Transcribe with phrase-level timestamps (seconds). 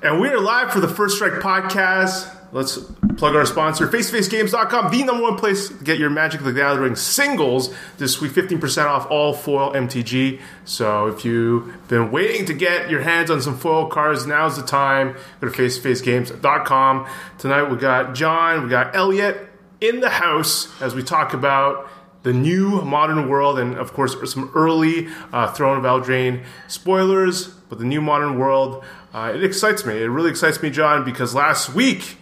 [0.00, 2.32] And we are live for the First Strike podcast.
[2.52, 2.78] Let's
[3.16, 7.74] plug our sponsor, FaceToFaceGames.com, the number one place to get your Magic the Gathering singles
[7.98, 10.40] this week, 15% off all foil MTG.
[10.64, 14.62] So if you've been waiting to get your hands on some foil cards, now's the
[14.62, 15.16] time.
[15.40, 17.08] Go to FaceToFaceGames.com.
[17.38, 19.48] Tonight we got John, we got Elliot
[19.80, 21.90] in the house as we talk about
[22.22, 27.78] the new modern world and of course some early uh, Throne of Eldraine spoilers, but
[27.78, 29.94] the new modern world uh, it excites me.
[30.02, 32.18] It really excites me, John, because last week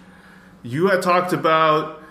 [0.63, 2.03] you had talked about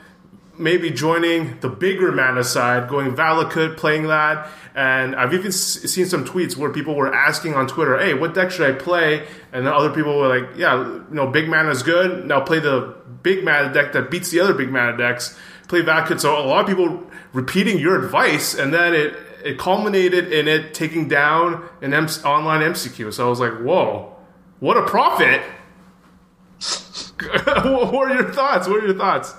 [0.58, 4.48] maybe joining the bigger mana side, going Valakut, playing that.
[4.74, 8.52] And I've even seen some tweets where people were asking on Twitter, "Hey, what deck
[8.52, 11.84] should I play?" And then other people were like, "Yeah, you know, big mana is
[11.84, 12.26] good.
[12.26, 12.94] Now play the
[13.24, 15.38] big mana deck that beats the other big mana decks.
[15.68, 19.16] Play Valakut." So a lot of people repeating your advice, and then it
[19.46, 23.14] it culminated in it taking down an M- online MCQ.
[23.14, 24.16] So I was like, "Whoa."
[24.60, 25.42] What a profit!
[27.22, 28.68] what are your thoughts?
[28.68, 29.36] What are your thoughts?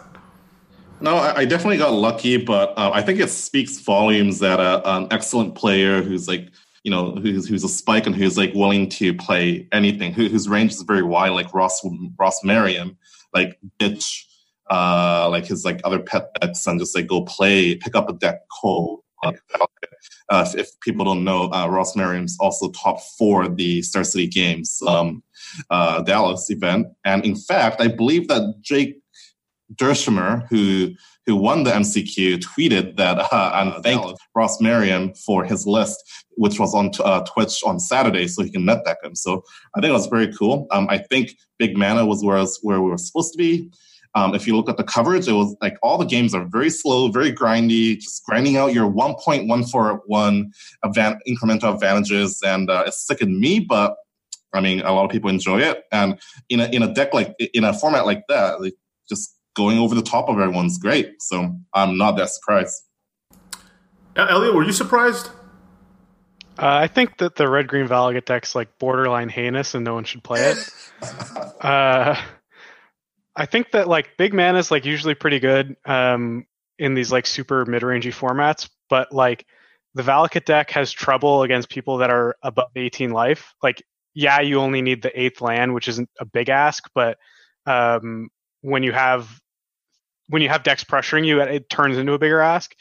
[1.01, 5.09] No, I definitely got lucky, but uh, I think it speaks volumes that a, an
[5.11, 6.49] excellent player who's like,
[6.85, 10.49] you know, who's who's a spike and who's like willing to play anything, who, whose
[10.49, 11.83] range is very wide, like Ross
[12.19, 12.97] Ross Merriam,
[13.35, 14.27] like ditch,
[14.71, 18.13] uh, like his like other pet decks and just like go play, pick up a
[18.13, 19.01] deck cold.
[19.25, 19.41] Like,
[20.29, 24.81] uh, if, people don't know, uh, Ross Merriam's also top four the Star City Games
[24.87, 25.23] um,
[25.71, 28.97] uh, Dallas event, and in fact, I believe that Jake
[29.75, 30.95] Dershimer, who
[31.27, 35.99] who won the MCQ, tweeted that uh, and thanked Ross Merriam for his list,
[36.37, 39.17] which was on uh, Twitch on Saturday, so he can net deck him.
[39.17, 39.43] So
[39.75, 40.69] I think it was very cool.
[40.71, 43.71] Um, I think Big Mana was where, was where we were supposed to be.
[44.17, 46.71] Um, if you look at the coverage, it was like all the games are very
[46.71, 53.39] slow, very grindy, just grinding out your 1.141 advan- incremental advantages, and uh, it's sickened
[53.39, 53.95] me, but
[54.55, 55.85] I mean, a lot of people enjoy it.
[55.93, 58.73] And in a in a deck like in a format like that, like,
[59.07, 61.21] just going over the top of everyone's great.
[61.21, 62.83] So I'm not that surprised.
[64.17, 65.29] Elliot, were you surprised?
[66.59, 70.05] Uh, I think that the red green Valakut deck's like borderline heinous, and no one
[70.05, 70.71] should play it.
[71.61, 72.19] uh,
[73.37, 76.47] I think that like big man is like usually pretty good um,
[76.79, 79.45] in these like super mid rangey formats, but like
[79.95, 83.55] the Valakut deck has trouble against people that are above 18 life.
[83.63, 83.83] Like,
[84.15, 87.19] yeah, you only need the eighth land, which isn't a big ask, but
[87.67, 88.31] um,
[88.63, 89.41] when you have
[90.29, 92.75] when you have decks pressuring you, it turns into a bigger ask.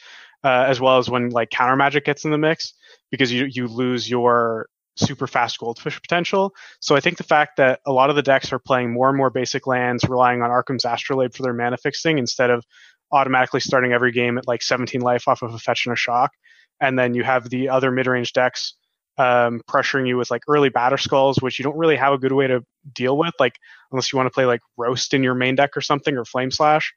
[0.44, 2.74] Uh, as well as when like counter magic gets in the mix,
[3.10, 6.54] because you you lose your super fast goldfish potential.
[6.80, 9.16] So I think the fact that a lot of the decks are playing more and
[9.16, 12.64] more basic lands, relying on Arcum's Astrolabe for their mana fixing instead of
[13.12, 16.32] automatically starting every game at like 17 life off of a fetch and a shock.
[16.80, 18.74] And then you have the other mid range decks
[19.18, 22.46] um, pressuring you with like early Batterskulls, which you don't really have a good way
[22.46, 23.56] to deal with, like
[23.90, 26.50] unless you want to play like roast in your main deck or something or flame
[26.50, 26.92] slash.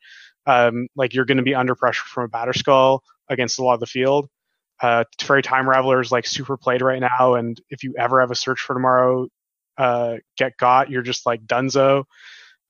[0.45, 2.99] Um, like you're going to be under pressure from a Batterskull
[3.29, 4.29] against a lot of the field.
[4.81, 8.31] Uh, Teferi Time Raveler is like super played right now, and if you ever have
[8.31, 9.28] a search for tomorrow,
[9.78, 12.06] uh, get got, you're just like dunzo.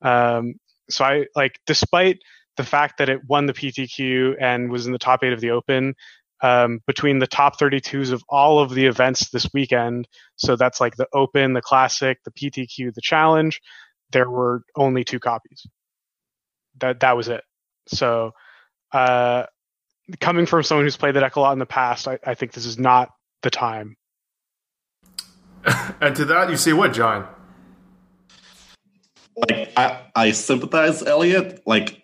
[0.02, 0.54] Um,
[0.88, 2.18] so I like, despite
[2.56, 5.50] the fact that it won the PTQ and was in the top eight of the
[5.50, 5.94] Open,
[6.42, 10.96] um, between the top 32s of all of the events this weekend, so that's like
[10.96, 13.60] the Open, the Classic, the PTQ, the Challenge,
[14.10, 15.66] there were only two copies.
[16.80, 17.42] That that was it.
[17.88, 18.32] So
[18.92, 19.44] uh,
[20.18, 22.52] coming from someone who's played the deck a lot in the past, I, I think
[22.52, 23.10] this is not
[23.42, 23.96] the time.
[26.00, 27.28] and to that, you say what, John?
[29.36, 31.62] Like I, I sympathize, Elliot.
[31.66, 32.02] Like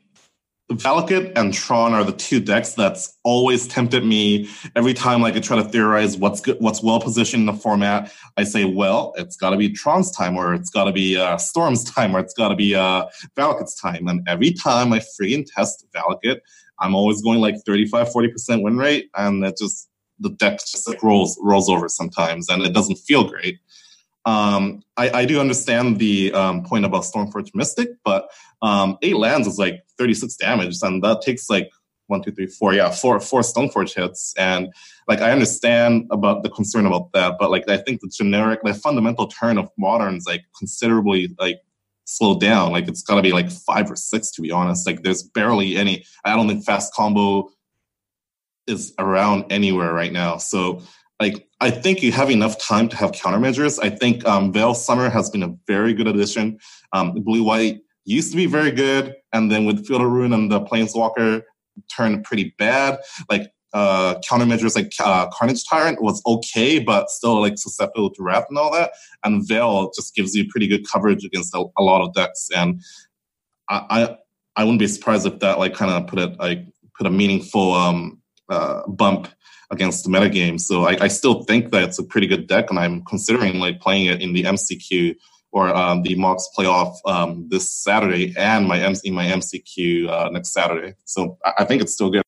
[0.73, 5.41] Valakut and Tron are the two decks that's always tempted me every time like I
[5.41, 8.13] try to theorize what's good, what's well positioned in the format.
[8.37, 11.37] I say, well, it's got to be Tron's time, or it's got to be uh,
[11.37, 13.07] Storm's time, or it's got to be uh,
[13.37, 14.09] Valakut's time.
[14.09, 16.41] And every time I freaking test Valakut,
[16.81, 19.11] I'm always going like 35, 40% win rate.
[19.17, 19.89] And it just,
[20.19, 23.59] the deck just like rolls, rolls over sometimes and it doesn't feel great.
[24.27, 28.29] Um, I, I, do understand the um, point about Stoneforge Mystic, but
[28.61, 31.71] um, eight lands is like 36 damage, and that takes like
[32.09, 34.35] one, two, three, four, yeah, four, four Stoneforge hits.
[34.37, 34.73] And
[35.07, 38.75] like I understand about the concern about that, but like I think the generic, the
[38.75, 41.61] fundamental turn of moderns like considerably like
[42.07, 42.73] slow down.
[42.73, 44.87] Like it's got to be like five or six to be honest.
[44.87, 46.05] Like there's barely any.
[46.25, 47.51] I don't think fast combo
[48.67, 50.39] is around anywhere right now.
[50.39, 50.83] So
[51.21, 53.79] like I think you have enough time to have countermeasures.
[53.83, 56.59] I think um, Veil Summer has been a very good addition.
[56.93, 60.51] Um, Blue White used to be very good, and then with Field of Ruin and
[60.51, 61.43] the Planeswalker
[61.95, 62.99] turned pretty bad.
[63.31, 68.47] Like uh, countermeasures like uh, Carnage Tyrant was okay, but still like susceptible to Wrath
[68.49, 68.93] and all that.
[69.25, 72.49] And Veil just gives you pretty good coverage against a, a lot of decks.
[72.55, 72.83] And
[73.69, 74.17] I, I,
[74.57, 76.67] I wouldn't be surprised if that like kind of put it like
[76.97, 79.29] put a meaningful um, uh, bump
[79.71, 80.61] against the metagame.
[80.61, 83.81] So I, I, still think that it's a pretty good deck, and I'm considering like
[83.81, 85.17] playing it in the MCQ
[85.53, 90.53] or um, the Mox playoff um, this Saturday and my MC, my MCQ uh, next
[90.53, 90.95] Saturday.
[91.05, 92.26] So I, I think it's still good.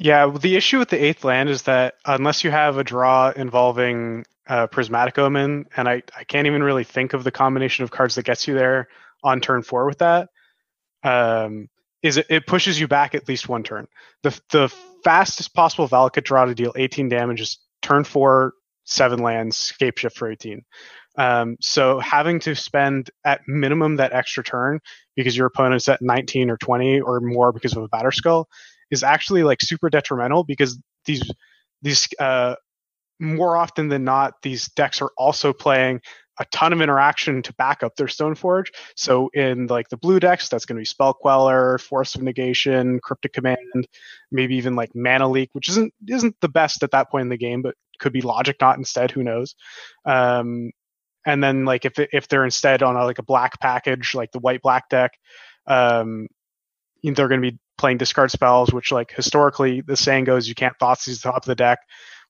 [0.00, 4.24] Yeah, the issue with the eighth land is that unless you have a draw involving
[4.46, 8.14] uh, Prismatic Omen, and I, I can't even really think of the combination of cards
[8.14, 8.86] that gets you there
[9.24, 10.28] on turn four with that,
[11.02, 11.66] um,
[12.00, 13.88] is it, it pushes you back at least one turn.
[14.22, 14.72] The the
[15.02, 18.52] fastest possible Valakut draw to deal 18 damage is turn four,
[18.84, 20.62] seven lands, scape shift for 18.
[21.16, 24.78] Um, so having to spend at minimum that extra turn
[25.16, 28.44] because your opponent's at 19 or 20 or more because of a Batterskull
[28.90, 31.22] is actually like super detrimental because these
[31.82, 32.54] these uh,
[33.20, 36.00] more often than not these decks are also playing
[36.40, 38.66] a ton of interaction to back up their Stoneforge.
[38.94, 43.00] So in like the blue decks, that's going to be Spell Queller, Force of Negation,
[43.00, 43.88] Cryptic Command,
[44.30, 47.36] maybe even like Mana Leak, which isn't isn't the best at that point in the
[47.36, 49.10] game, but could be Logic Knot instead.
[49.10, 49.56] Who knows?
[50.04, 50.70] Um,
[51.26, 54.38] and then like if if they're instead on a, like a black package, like the
[54.38, 55.12] white black deck,
[55.66, 56.28] um,
[57.02, 60.78] they're going to be playing discard spells, which like historically the saying goes you can't
[60.78, 61.78] Thoughtseize the top of the deck.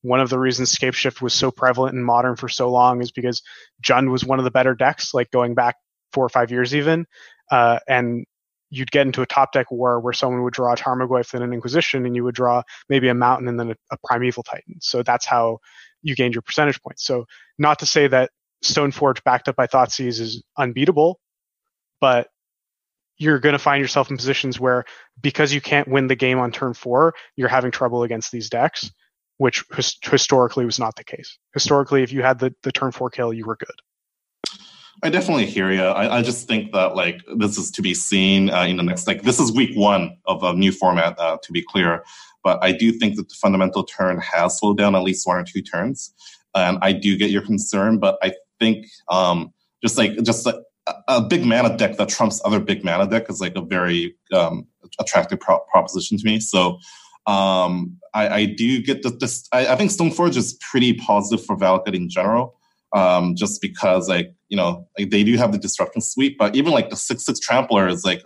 [0.02, 3.10] One of the reasons Scape Shift was so prevalent in modern for so long is
[3.10, 3.42] because
[3.82, 5.74] Jund was one of the better decks, like going back
[6.12, 7.06] four or five years even.
[7.50, 8.24] Uh, and
[8.70, 11.52] you'd get into a top deck war where someone would draw a Tarmogoyf and an
[11.52, 14.76] Inquisition, and you would draw maybe a Mountain and then a, a Primeval Titan.
[14.80, 15.58] So that's how
[16.02, 17.04] you gained your percentage points.
[17.04, 17.24] So
[17.58, 18.30] not to say that
[18.64, 21.18] Stoneforge backed up by Thoughtseize is unbeatable,
[22.00, 22.28] but
[23.18, 24.84] you're going to find yourself in positions where
[25.20, 28.90] because you can't win the game on turn four, you're having trouble against these decks,
[29.38, 31.38] which his- historically was not the case.
[31.52, 33.68] Historically, if you had the, the turn four kill, you were good.
[35.02, 35.82] I definitely hear you.
[35.82, 39.06] I, I just think that like this is to be seen uh, in the next
[39.06, 42.02] like this is week one of a new format uh, to be clear,
[42.42, 45.44] but I do think that the fundamental turn has slowed down at least one or
[45.44, 46.12] two turns,
[46.52, 49.52] and I do get your concern, but I think um,
[49.84, 50.56] just like just like
[51.08, 54.66] a big mana deck that trumps other big mana deck is like a very um,
[54.98, 56.40] attractive pro- proposition to me.
[56.40, 56.78] So
[57.26, 59.46] um, I, I, do get this.
[59.52, 62.58] I, I, think Stoneforge is pretty positive for Valakut in general,
[62.94, 66.72] um, just because like you know like they do have the disruption sweep, but even
[66.72, 68.22] like the six six trampler is like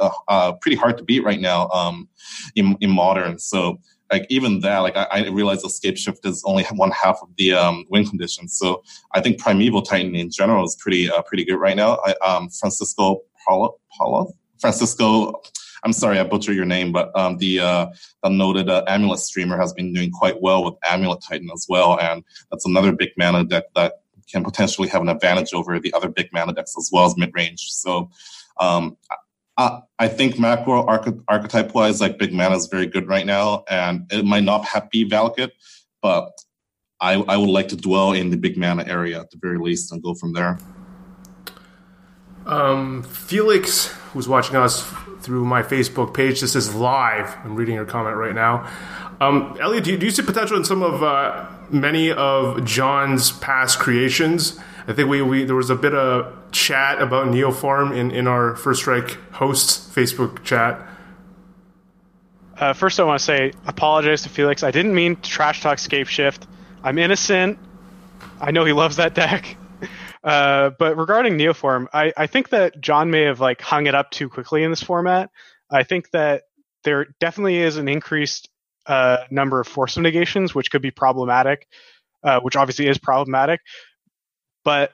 [0.60, 2.08] pretty hard to beat right now um,
[2.54, 3.40] in in modern.
[3.40, 3.80] So
[4.12, 7.54] like even that, like I, I realize escape shift is only one half of the
[7.54, 8.56] um, win conditions.
[8.56, 11.98] So I think Primeval Titan in general is pretty uh, pretty good right now.
[12.04, 15.40] I, um, Francisco Paulo, Paulo, Francisco.
[15.84, 17.86] I'm sorry, I butchered your name, but um, the uh,
[18.22, 21.98] the noted uh, Amulet streamer has been doing quite well with Amulet Titan as well,
[21.98, 22.22] and
[22.52, 23.94] that's another big mana deck that
[24.30, 27.32] can potentially have an advantage over the other big mana decks as well as mid
[27.34, 27.62] range.
[27.70, 28.10] So
[28.60, 28.96] um,
[29.56, 34.10] I think macro arch- archetype wise, like big mana is very good right now, and
[34.10, 35.50] it might not have be Valakut,
[36.00, 36.30] but
[37.00, 39.92] I, I would like to dwell in the big mana area at the very least
[39.92, 40.58] and go from there.
[42.46, 44.82] Um, Felix, who's watching us
[45.20, 47.36] through my Facebook page, this is live.
[47.44, 48.68] I'm reading your comment right now.
[49.20, 53.30] Um, Elliot, do you, do you see potential in some of uh, many of John's
[53.30, 54.58] past creations?
[54.86, 58.56] I think we, we there was a bit of chat about Neoform in, in our
[58.56, 60.80] First Strike hosts Facebook chat.
[62.56, 64.62] Uh, first, I want to say apologize to Felix.
[64.62, 66.46] I didn't mean to trash talk Scape Shift.
[66.82, 67.58] I'm innocent.
[68.40, 69.56] I know he loves that deck.
[70.24, 74.12] Uh, but regarding Neoform, I, I think that John may have like hung it up
[74.12, 75.30] too quickly in this format.
[75.68, 76.44] I think that
[76.84, 78.48] there definitely is an increased
[78.86, 81.66] uh, number of force negations, which could be problematic,
[82.22, 83.62] uh, which obviously is problematic
[84.64, 84.92] but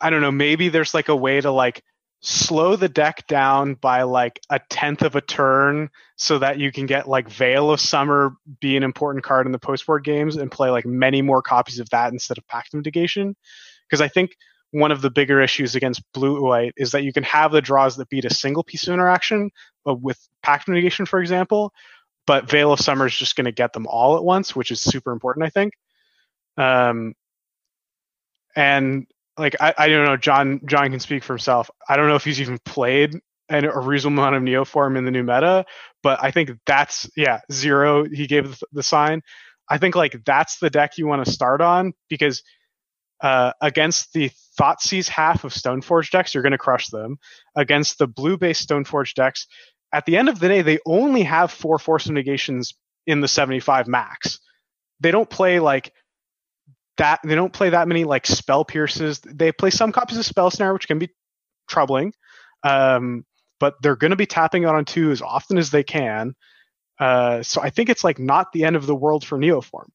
[0.00, 1.82] I don't know, maybe there's like a way to like
[2.20, 6.86] slow the deck down by like a tenth of a turn so that you can
[6.86, 10.50] get like Veil of Summer be an important card in the post board games and
[10.50, 13.34] play like many more copies of that instead of Pact of Negation.
[13.88, 14.36] Because I think
[14.70, 17.96] one of the bigger issues against blue white is that you can have the draws
[17.96, 19.50] that beat a single piece of interaction
[19.86, 21.72] uh, with Pact of Negation, for example,
[22.26, 24.80] but Veil of Summer is just going to get them all at once, which is
[24.80, 25.74] super important, I think.
[26.56, 27.14] Um,
[28.56, 29.06] and
[29.38, 31.70] like I, I don't know, John John can speak for himself.
[31.88, 33.14] I don't know if he's even played
[33.48, 35.64] an, a reasonable amount of Neoform in the new meta,
[36.02, 38.04] but I think that's yeah zero.
[38.04, 39.22] He gave the, sign.
[39.68, 42.42] I think like that's the deck you want to start on because
[43.22, 44.30] uh, against the
[44.60, 47.18] Thoughtseize half of Stoneforge decks, you're going to crush them.
[47.56, 49.46] Against the blue based Stoneforge decks,
[49.92, 52.74] at the end of the day, they only have four Force of Negations
[53.06, 54.40] in the 75 max.
[55.00, 55.92] They don't play like
[56.96, 57.20] that.
[57.24, 59.20] They don't play that many like spell pierces.
[59.20, 61.10] They play some copies of spell snare, which can be
[61.68, 62.12] troubling.
[62.62, 63.24] Um,
[63.60, 66.34] but they're going to be tapping out on two as often as they can.
[66.98, 69.88] Uh, so I think it's like not the end of the world for Neoform,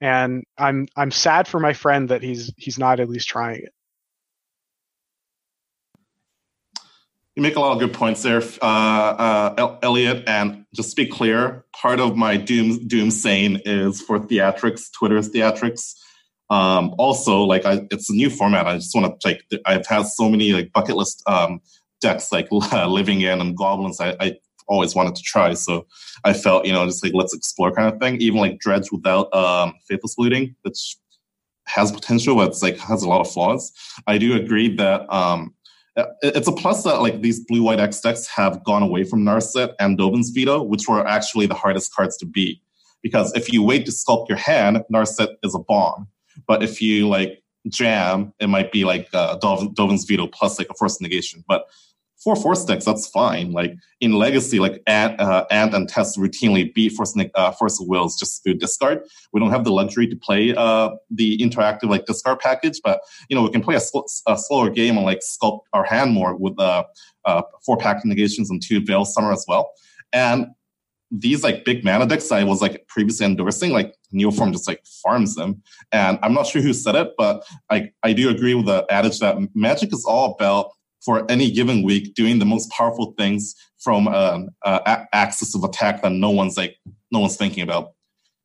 [0.00, 3.72] and I'm I'm sad for my friend that he's he's not at least trying it.
[7.36, 10.24] You make a lot of good points there, uh, uh, Elliot.
[10.26, 15.30] And just to be clear, part of my doom doom saying is for theatrics, Twitter's
[15.30, 15.94] theatrics.
[16.50, 18.66] Um, also, like I, it's a new format.
[18.66, 21.60] I just want to like I've had so many like bucket list um,
[22.00, 24.00] decks like Living End and goblins.
[24.00, 25.54] I, I always wanted to try.
[25.54, 25.86] So
[26.24, 28.20] I felt, you know, just like let's explore kind of thing.
[28.20, 30.96] Even like Dredge without um, Faithless Looting, which
[31.66, 33.72] has potential, but it's like has a lot of flaws.
[34.06, 35.54] I do agree that um,
[36.22, 39.74] it's a plus that like these blue white X decks have gone away from Narset
[39.80, 42.60] and Dovin's Veto, which were actually the hardest cards to beat.
[43.02, 46.08] Because if you wait to sculpt your hand, Narset is a bomb.
[46.46, 50.74] But if you like jam, it might be like uh, Dovin's Veto plus like a
[50.74, 51.44] force negation.
[51.48, 51.66] But
[52.22, 53.52] for force decks, that's fine.
[53.52, 58.18] Like in Legacy, like Ant, uh, Ant and Test routinely beat Force, uh, force Wills
[58.18, 59.02] just through discard.
[59.32, 63.36] We don't have the luxury to play uh, the interactive like discard package, but you
[63.36, 66.34] know we can play a, sl- a slower game and like sculpt our hand more
[66.34, 66.84] with uh,
[67.24, 69.70] uh, four Pact negations and two Veil Summer as well.
[70.12, 70.48] And
[71.10, 75.34] these like big mana decks I was like previously endorsing, like Neoform just like farms
[75.34, 75.62] them.
[75.92, 79.18] And I'm not sure who said it, but I, I do agree with the adage
[79.20, 80.70] that magic is all about
[81.04, 86.02] for any given week doing the most powerful things from an uh, axis of attack
[86.02, 86.76] that no one's like
[87.10, 87.92] no one's thinking about.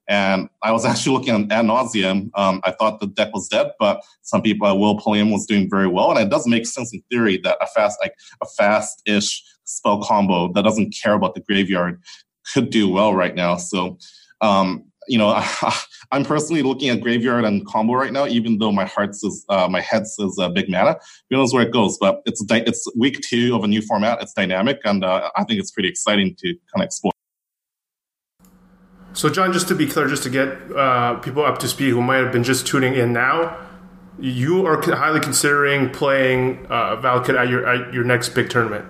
[0.07, 2.31] And I was actually looking at Ad Nauseam.
[2.35, 5.69] Um, I thought the deck was dead, but some people, uh, Will Pulliam was doing
[5.69, 9.43] very well, and it does make sense in theory that a fast, like a fast-ish
[9.65, 12.01] spell combo that doesn't care about the graveyard
[12.53, 13.57] could do well right now.
[13.57, 13.97] So
[14.41, 15.41] um, you know,
[16.11, 19.67] I'm personally looking at graveyard and combo right now, even though my heart says, uh,
[19.67, 20.97] my head says uh, big mana.
[21.29, 21.97] Who knows where it goes?
[21.97, 24.21] But it's di- it's week two of a new format.
[24.21, 27.11] It's dynamic, and uh, I think it's pretty exciting to kind of explore.
[29.13, 32.01] So, John, just to be clear, just to get uh, people up to speed who
[32.01, 33.57] might have been just tuning in now,
[34.19, 38.85] you are highly considering playing uh, Valakut at your at your next big tournament.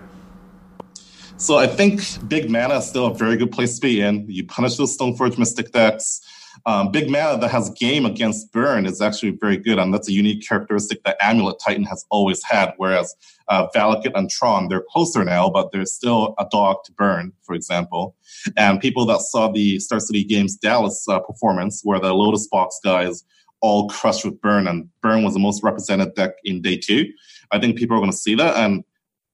[1.37, 4.25] So I think big mana is still a very good place to be in.
[4.29, 6.21] You punish those Stoneforge Mystic decks.
[6.65, 10.13] Um, big mana that has game against burn is actually very good, and that's a
[10.13, 12.73] unique characteristic that Amulet Titan has always had.
[12.77, 13.13] Whereas
[13.49, 17.55] uh, Valakut and Tron, they're closer now, but they're still a dog to burn, for
[17.55, 18.15] example.
[18.55, 22.79] And people that saw the Star City Games Dallas uh, performance, where the Lotus Box
[22.83, 23.25] guys
[23.59, 27.11] all crushed with burn, and burn was the most represented deck in day two.
[27.51, 28.83] I think people are going to see that, and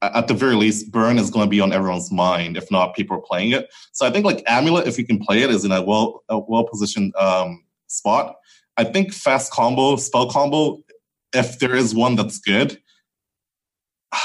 [0.01, 2.57] at the very least, burn is going to be on everyone's mind.
[2.57, 3.69] If not, people are playing it.
[3.91, 6.39] So I think like amulet, if you can play it, is in a well a
[6.39, 8.35] well positioned um, spot.
[8.77, 10.81] I think fast combo, spell combo,
[11.33, 12.81] if there is one that's good,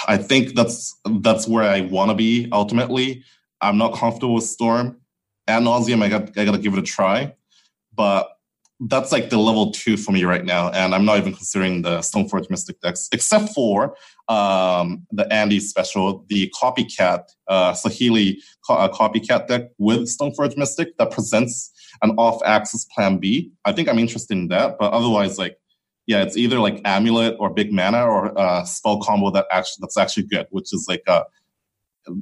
[0.07, 3.25] I think that's that's where I want to be ultimately.
[3.61, 5.00] I'm not comfortable with Storm.
[5.47, 7.35] Ad Nauseam, I got I got to give it a try,
[7.95, 8.28] but
[8.81, 11.99] that's like the level two for me right now, and I'm not even considering the
[11.99, 13.97] Stoneforge Mystic decks, except for
[14.28, 20.97] um, the Andy special, the copycat uh, Saheeli co- uh, copycat deck with Stoneforge Mystic
[20.99, 21.71] that presents
[22.02, 23.52] an off-axis Plan B.
[23.64, 25.57] I think I'm interested in that, but otherwise, like,
[26.07, 29.97] yeah, it's either like Amulet or Big Mana or uh, spell combo that actually that's
[29.97, 31.25] actually good, which is like uh,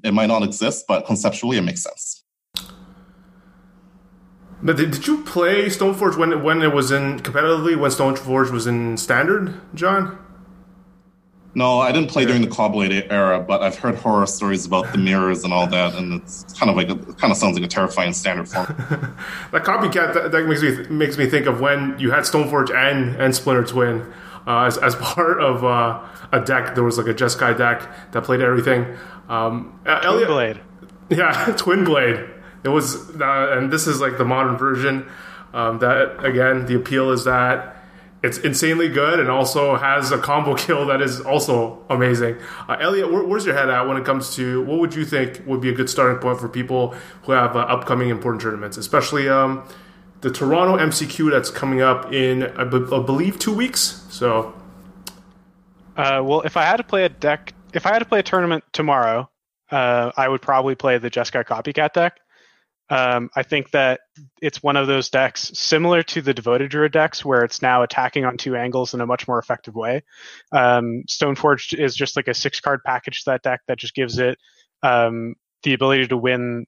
[0.05, 2.22] it might not exist, but conceptually it makes sense.
[4.63, 8.51] But did, did you play Stoneforge when it, when it was in competitively when Stoneforge
[8.51, 10.19] was in standard, John?
[11.55, 14.97] No, I didn't play during the Caw-Blade era, but I've heard horror stories about the
[14.97, 17.65] mirrors and all that, and it's kind of like a, it kind of sounds like
[17.65, 18.67] a terrifying standard form.
[19.53, 23.21] that copycat that, that, makes me makes me think of when you had Stoneforge and
[23.21, 24.11] and Splinter Twin
[24.47, 26.03] uh, as as part of uh,
[26.33, 26.75] a deck.
[26.75, 28.87] There was like a Jeskai deck that played everything.
[29.29, 30.61] Um, Twin Elliot, Blade.
[31.11, 32.32] Yeah, Twin Blade.
[32.65, 35.09] It was, uh, and this is like the modern version.
[35.53, 37.77] Um, that again, the appeal is that
[38.23, 42.37] it's insanely good and also has a combo kill that is also amazing.
[42.69, 45.43] Uh, Elliot, where, where's your head at when it comes to what would you think
[45.47, 49.29] would be a good starting point for people who have uh, upcoming important tournaments, especially
[49.29, 49.67] um,
[50.21, 54.07] the Toronto MCQ that's coming up in I, believe two weeks.
[54.09, 54.55] So,
[55.97, 58.23] uh, well, if I had to play a deck, if I had to play a
[58.23, 59.29] tournament tomorrow,
[59.71, 62.21] uh, I would probably play the Jeskai Copycat deck.
[62.91, 64.01] Um, I think that
[64.43, 68.25] it's one of those decks similar to the Devoted Druid decks, where it's now attacking
[68.25, 70.03] on two angles in a much more effective way.
[70.53, 74.19] Um, Stoneforge is just like a six card package to that deck that just gives
[74.19, 74.37] it
[74.83, 76.67] um, the ability to win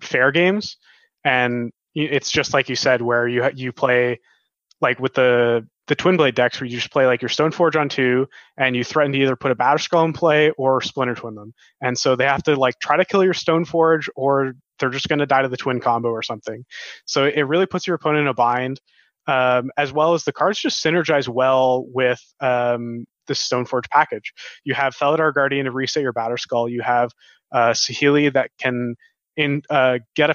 [0.00, 0.76] fair games.
[1.24, 4.20] And it's just like you said, where you you play
[4.80, 7.88] like with the the twin blade decks where you just play like your Stoneforge on
[7.88, 11.52] two and you threaten to either put a Batterskull in play or Splinter Twin them.
[11.82, 15.20] And so they have to like try to kill your Stoneforge or they're just going
[15.20, 16.64] to die to the twin combo or something.
[17.04, 18.80] So it really puts your opponent in a bind.
[19.26, 24.34] Um, as well as the cards just synergize well with um, the Stoneforge package.
[24.64, 26.70] You have Felidar Guardian to reset your Batterskull.
[26.70, 27.10] You have
[27.50, 28.96] uh, Saheeli that can
[29.36, 30.34] in uh, get a,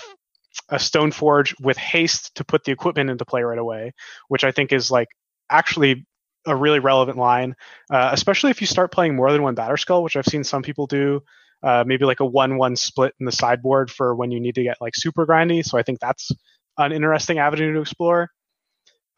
[0.69, 3.93] a Stoneforge with haste to put the equipment into play right away,
[4.27, 5.09] which I think is like
[5.49, 6.07] actually
[6.45, 7.55] a really relevant line,
[7.91, 10.87] uh, especially if you start playing more than one Batterskull, which I've seen some people
[10.87, 11.21] do.
[11.61, 14.77] Uh, maybe like a one-one split in the sideboard for when you need to get
[14.79, 15.63] like super grindy.
[15.63, 16.31] So I think that's
[16.77, 18.29] an interesting avenue to explore.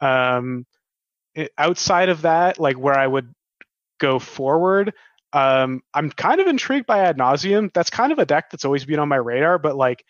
[0.00, 0.66] Um,
[1.34, 3.32] it, outside of that, like where I would
[4.00, 4.92] go forward,
[5.32, 7.70] um, I'm kind of intrigued by Ad Nauseam.
[7.72, 10.04] That's kind of a deck that's always been on my radar, but like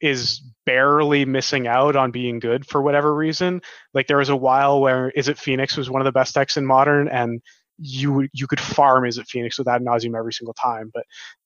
[0.00, 3.60] is barely missing out on being good for whatever reason.
[3.92, 6.64] Like there was a while where Izzet Phoenix was one of the best decks in
[6.64, 7.40] modern, and
[7.78, 10.90] you you could farm Izzet Phoenix with Ad Nauseam every single time.
[10.92, 11.04] But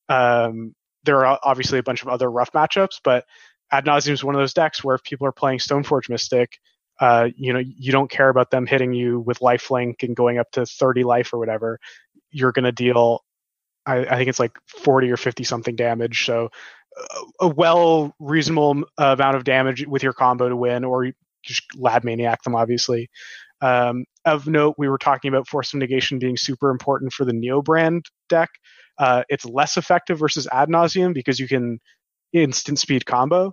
[0.08, 3.24] um, there are obviously a bunch of other rough matchups, but
[3.70, 6.58] Ad Nauseam is one of those decks where if people are playing Stoneforge Mystic,
[7.00, 10.50] uh, you know, you don't care about them hitting you with lifelink and going up
[10.52, 11.80] to 30 life or whatever.
[12.30, 13.24] You're going to deal,
[13.84, 16.24] I, I, think it's like 40 or 50 something damage.
[16.24, 16.50] So
[17.40, 21.10] a well reasonable amount of damage with your combo to win, or
[21.42, 23.10] just lab maniac them, obviously.
[23.60, 27.32] Um, of note, we were talking about Force of Negation being super important for the
[27.32, 28.50] Neo brand deck.
[28.98, 31.80] Uh, it's less effective versus Ad Nauseam because you can
[32.32, 33.52] instant speed combo.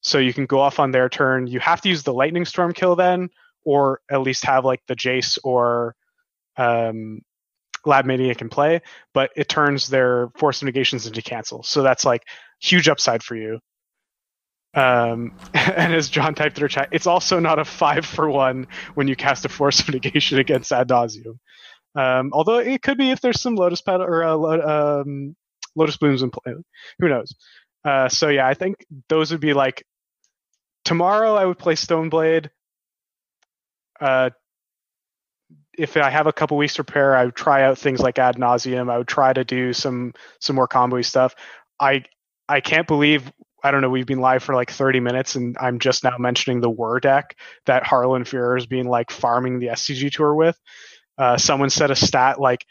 [0.00, 1.46] So you can go off on their turn.
[1.46, 3.28] You have to use the Lightning Storm kill then,
[3.64, 5.96] or at least have like the Jace or
[6.56, 7.20] um,
[7.84, 8.82] Lab Maniac in play,
[9.14, 11.62] but it turns their Force Negations into cancel.
[11.62, 12.22] So that's like
[12.60, 13.60] huge upside for you.
[14.74, 18.66] Um, and as John typed in our chat, it's also not a five for one
[18.94, 21.40] when you cast a Force of Negation against Ad Nauseam.
[21.96, 25.34] Um, although it could be if there's some Lotus Petal or uh, um,
[25.74, 26.54] Lotus Blooms in play.
[26.98, 27.34] Who knows?
[27.84, 29.84] Uh, so yeah, I think those would be like
[30.84, 31.34] tomorrow.
[31.34, 32.50] I would play Stoneblade.
[34.00, 34.30] Uh,
[35.78, 38.38] if I have a couple weeks to prepare, I would try out things like Ad
[38.38, 38.90] Nauseam.
[38.90, 41.34] I would try to do some some more combo stuff.
[41.78, 42.04] I
[42.48, 43.30] I can't believe
[43.62, 43.90] I don't know.
[43.90, 47.36] We've been live for like 30 minutes, and I'm just now mentioning the Whir deck
[47.66, 50.58] that Harlan Führer has been like farming the SCG tour with.
[51.18, 52.64] Uh, someone said a stat like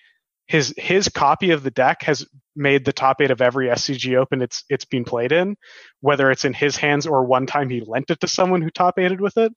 [0.48, 4.42] his his copy of the deck has made the top eight of every SCG Open
[4.42, 5.56] it's it's been played in,
[6.02, 9.00] whether it's in his hands or one time he lent it to someone who top
[9.00, 9.52] eighted with it.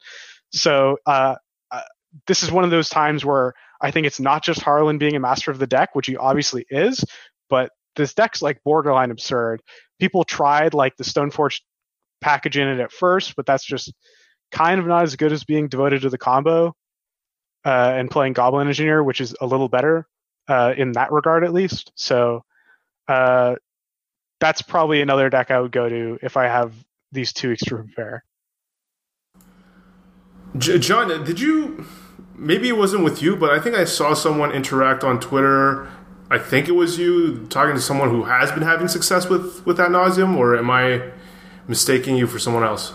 [0.50, 1.36] So uh,
[1.70, 1.82] uh,
[2.26, 5.20] this is one of those times where I think it's not just Harlan being a
[5.20, 7.04] master of the deck, which he obviously is,
[7.50, 9.60] but this deck's like borderline absurd.
[10.00, 11.60] People tried like the Stoneforge
[12.20, 13.92] package in it at first, but that's just
[14.50, 16.74] kind of not as good as being devoted to the combo
[17.68, 20.06] uh, and playing Goblin Engineer, which is a little better
[20.48, 21.92] uh, in that regard at least.
[21.94, 22.44] So
[23.06, 23.56] uh,
[24.40, 26.72] that's probably another deck I would go to if I have
[27.12, 27.84] these two weeks pair.
[27.84, 28.22] prepare.
[30.78, 31.84] John, did you?
[32.34, 35.88] Maybe it wasn't with you, but I think I saw someone interact on Twitter
[36.30, 39.80] I think it was you talking to someone who has been having success with with
[39.80, 41.10] Ad Nauseam, or am I
[41.66, 42.92] mistaking you for someone else?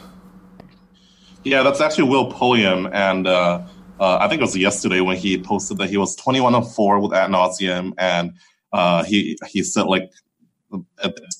[1.44, 3.64] Yeah, that's actually Will Pulliam, and uh,
[4.04, 7.00] uh, I think it was yesterday when he posted that he was 21 of four
[7.00, 8.34] with Ad Nauseam, and
[8.74, 10.12] uh, he he said like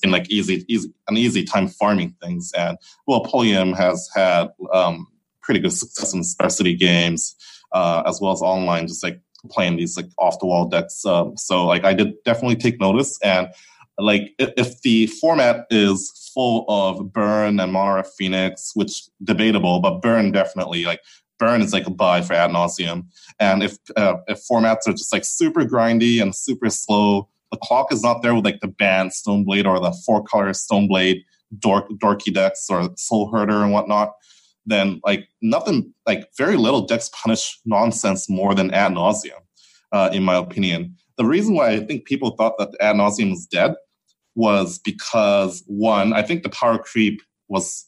[0.00, 5.06] been like easy, easy an easy time farming things, and well, Pulliam has had um,
[5.42, 7.36] pretty good success in Star City games
[7.72, 11.04] uh, as well as online, just like playing these like off the wall decks.
[11.04, 13.48] Um, so like I did definitely take notice and
[13.98, 20.32] like if the format is full of burn and Monarch Phoenix, which debatable, but burn
[20.32, 21.00] definitely like
[21.38, 23.08] burn is like a buy for Ad Nauseam.
[23.38, 27.92] And if uh, if formats are just like super grindy and super slow, the clock
[27.92, 31.22] is not there with like the Bant Stoneblade or the four color Stoneblade
[31.58, 34.12] dork, dorky decks or Soul Herder and whatnot
[34.66, 39.34] then like nothing like very little decks punish nonsense more than Ad Nauseam,
[39.92, 40.96] uh, in my opinion.
[41.16, 43.74] The reason why I think people thought that Ad Nauseam was dead
[44.34, 47.86] was because one, I think the power creep was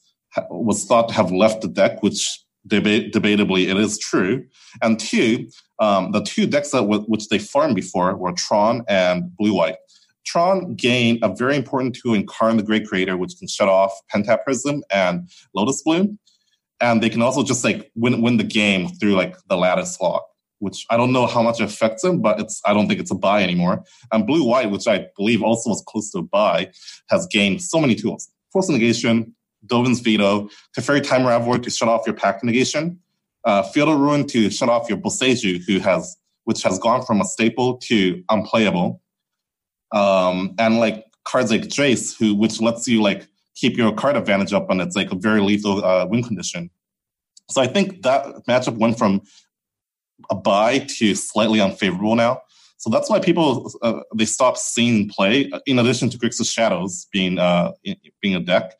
[0.51, 4.45] was thought to have left the deck, which deba- debatably it is true,
[4.83, 5.49] and two,
[5.79, 9.77] um, the two decks that w- which they farmed before were Tron and Blue White.
[10.25, 13.93] Tron gained a very important tool in Karn the Great Creator, which can shut off
[14.13, 16.19] Pentad Prism and Lotus Bloom
[16.81, 20.27] and they can also just like win win the game through like the lattice lock,
[20.59, 23.17] which I don't know how much affects them, but it's I don't think it's a
[23.17, 23.85] buy anymore.
[24.13, 26.71] And blue white, which I believe also was close to a buy,
[27.09, 29.35] has gained so many tools: force negation,
[29.67, 32.99] Dovin's Veto, Teferi Time Raveler to shut off your Pact Negation,
[33.45, 37.21] uh, Field of Ruin to shut off your Boseiju, who has which has gone from
[37.21, 39.03] a staple to unplayable,
[39.93, 44.53] um, and like cards like Jace, who which lets you like keep your card advantage
[44.53, 46.71] up, and it's like a very lethal uh, win condition.
[47.51, 49.23] So I think that matchup went from
[50.31, 52.41] a buy to slightly unfavorable now.
[52.79, 55.51] So that's why people uh, they stop seeing play.
[55.67, 57.73] In addition to Grixis Shadows being uh,
[58.21, 58.75] being a deck,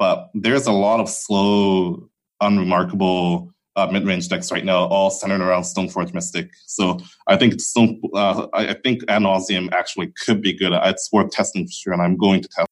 [0.00, 2.08] but there's a lot of slow,
[2.40, 6.50] unremarkable uh, mid-range decks right now, all centered around Stoneforge Mystic.
[6.66, 10.72] So I think Stone, uh, I think Ad Nauseam actually could be good.
[10.72, 12.66] It's worth testing for sure, and I'm going to test.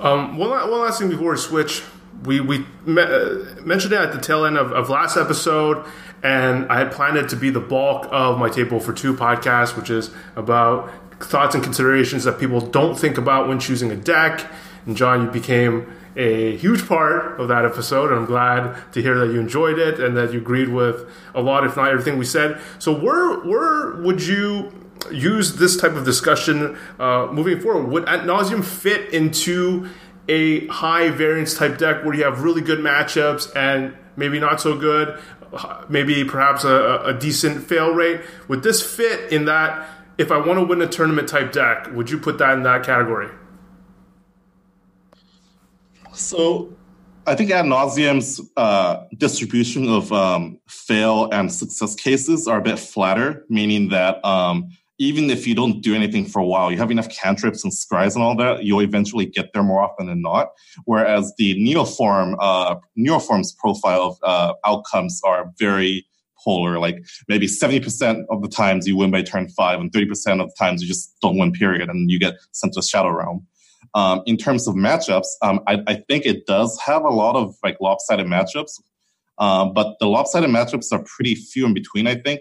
[0.00, 1.82] Um, one, one last thing before we switch
[2.24, 5.86] we we me- uh, mentioned it at the tail end of, of, last episode,
[6.22, 9.76] and I had planned it to be the bulk of my table for two podcast,
[9.76, 10.90] which is about
[11.22, 14.50] thoughts and considerations that people don't think about when choosing a deck.
[14.86, 19.18] And John, you became a huge part of that episode, and I'm glad to hear
[19.18, 22.24] that you enjoyed it and that you agreed with a lot, if not everything we
[22.24, 22.60] said.
[22.78, 24.72] So, where where would you
[25.12, 27.88] use this type of discussion uh, moving forward?
[27.88, 29.88] Would Ad Nauseam fit into
[30.28, 34.76] a high variance type deck where you have really good matchups and maybe not so
[34.76, 35.18] good,
[35.88, 38.20] maybe perhaps a, a decent fail rate.
[38.48, 39.88] Would this fit in that?
[40.18, 42.84] If I want to win a tournament type deck, would you put that in that
[42.84, 43.30] category?
[46.20, 46.70] So,
[47.26, 52.78] I think Ad Nauseam's uh, distribution of um, fail and success cases are a bit
[52.78, 56.90] flatter, meaning that um, even if you don't do anything for a while, you have
[56.90, 60.48] enough cantrips and scries and all that, you'll eventually get there more often than not.
[60.84, 66.06] Whereas the neoform, uh, neoform's profile of uh, outcomes are very
[66.44, 66.78] polar.
[66.78, 70.54] Like maybe 70% of the times you win by turn five, and 30% of the
[70.58, 73.46] times you just don't win, period, and you get sent to a shadow realm.
[73.94, 77.56] Um, in terms of matchups, um, I, I, think it does have a lot of
[77.64, 78.80] like lopsided matchups,
[79.38, 82.06] uh, but the lopsided matchups are pretty few in between.
[82.06, 82.40] I think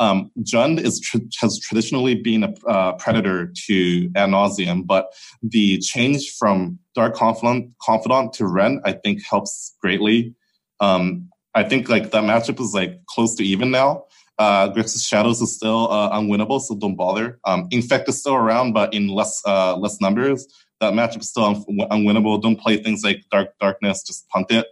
[0.00, 5.78] um, Jund is tr- has traditionally been a uh, predator to ad nauseam, but the
[5.78, 10.34] change from Dark Confidant, Confidant to Wrenn, I think, helps greatly.
[10.80, 14.04] Um, I think like that matchup is like close to even now.
[14.38, 17.38] Uh, Grixis Shadows is still uh, unwinnable, so don't bother.
[17.44, 20.46] Um, Infect is still around, but in less uh, less numbers.
[20.80, 22.40] That matchup is still un- unwinnable.
[22.40, 24.66] Don't play things like Dark Darkness, just punt it.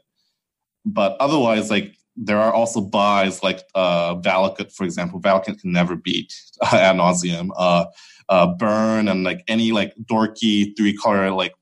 [0.84, 5.20] But otherwise, like there are also buys like uh, Valakut, for example.
[5.20, 7.52] Valakut can never beat uh, Ad Nauseam.
[7.56, 7.86] Uh,
[8.28, 11.54] uh, Burn and like any like dorky three color like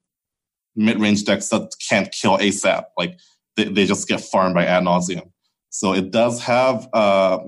[0.74, 2.84] mid range decks that can't kill ASAP.
[2.96, 3.18] Like
[3.56, 5.32] they, they just get farmed by Ad Nauseam.
[5.70, 7.40] So it does have uh,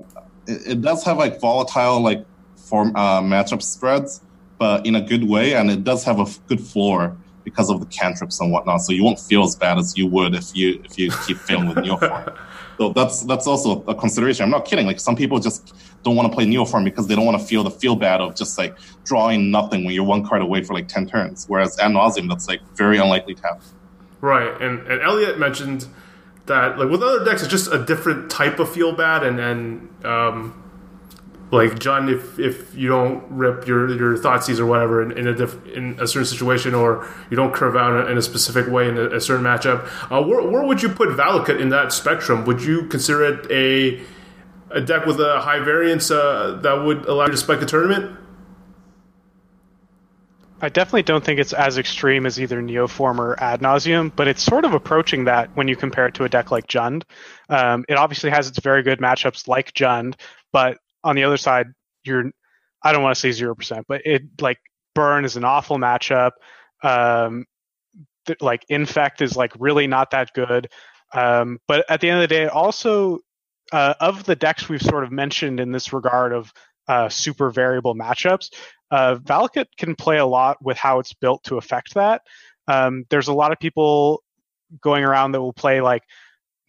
[0.47, 2.25] it, it does have like volatile like
[2.57, 4.21] form uh, matchup spreads,
[4.59, 7.85] but in a good way, and it does have a good floor because of the
[7.87, 8.81] cantrips and whatnot.
[8.81, 11.69] So you won't feel as bad as you would if you if you keep failing
[11.69, 12.37] with Neoform.
[12.79, 14.45] So that's that's also a consideration.
[14.45, 14.87] I'm not kidding.
[14.87, 17.61] Like some people just don't want to play Neoform because they don't want to feel
[17.61, 20.87] the feel bad of just like drawing nothing when you're one card away for like
[20.87, 21.43] ten turns.
[21.49, 23.65] Whereas ad nauseam, that's like very unlikely to happen.
[24.21, 25.87] Right, and and Elliot mentioned
[26.45, 30.05] that like with other decks, it's just a different type of feel bad, and and
[30.05, 30.68] um,
[31.51, 35.33] like John, if if you don't rip your your Thoughtseize or whatever in, in a
[35.33, 38.97] diff, in a certain situation, or you don't curve out in a specific way in
[38.97, 42.45] a, a certain matchup, uh, where, where would you put Valakut in that spectrum?
[42.45, 44.01] Would you consider it a
[44.71, 48.17] a deck with a high variance uh, that would allow you to spike a tournament?
[50.61, 54.43] I definitely don't think it's as extreme as either Neoform or Ad Nauseam, but it's
[54.43, 57.03] sort of approaching that when you compare it to a deck like Jund.
[57.47, 60.15] Um, it obviously has its very good matchups like Jund,
[60.51, 61.67] but on the other side,
[62.03, 62.31] you're
[62.83, 64.59] I don't want to say zero percent, but it like
[64.95, 66.31] burn is an awful matchup.
[66.81, 67.45] Um,
[68.25, 70.69] th- like infect is like really not that good.
[71.13, 73.19] Um, but at the end of the day, also
[73.71, 76.51] uh, of the decks we've sort of mentioned in this regard of
[76.87, 78.49] uh, super variable matchups,
[78.91, 82.21] uh, Valakut can play a lot with how it's built to affect that.
[82.67, 84.23] Um, there's a lot of people
[84.81, 86.03] going around that will play like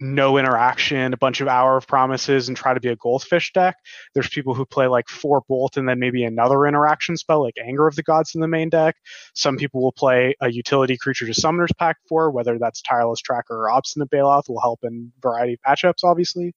[0.00, 3.76] no interaction, a bunch of hour of promises, and try to be a goldfish deck.
[4.14, 7.86] There's people who play like four bolt and then maybe another interaction spell like Anger
[7.86, 8.96] of the Gods in the main deck.
[9.34, 13.54] Some people will play a utility creature to Summoner's Pact for, whether that's Tireless Tracker
[13.54, 16.54] or Obstinate Baloth will help in variety of matchups, obviously.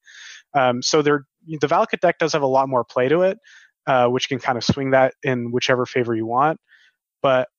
[0.53, 3.39] Um, so the Valakut deck does have a lot more play to it,
[3.87, 6.59] uh, which can kind of swing that in whichever favor you want.
[7.21, 7.49] But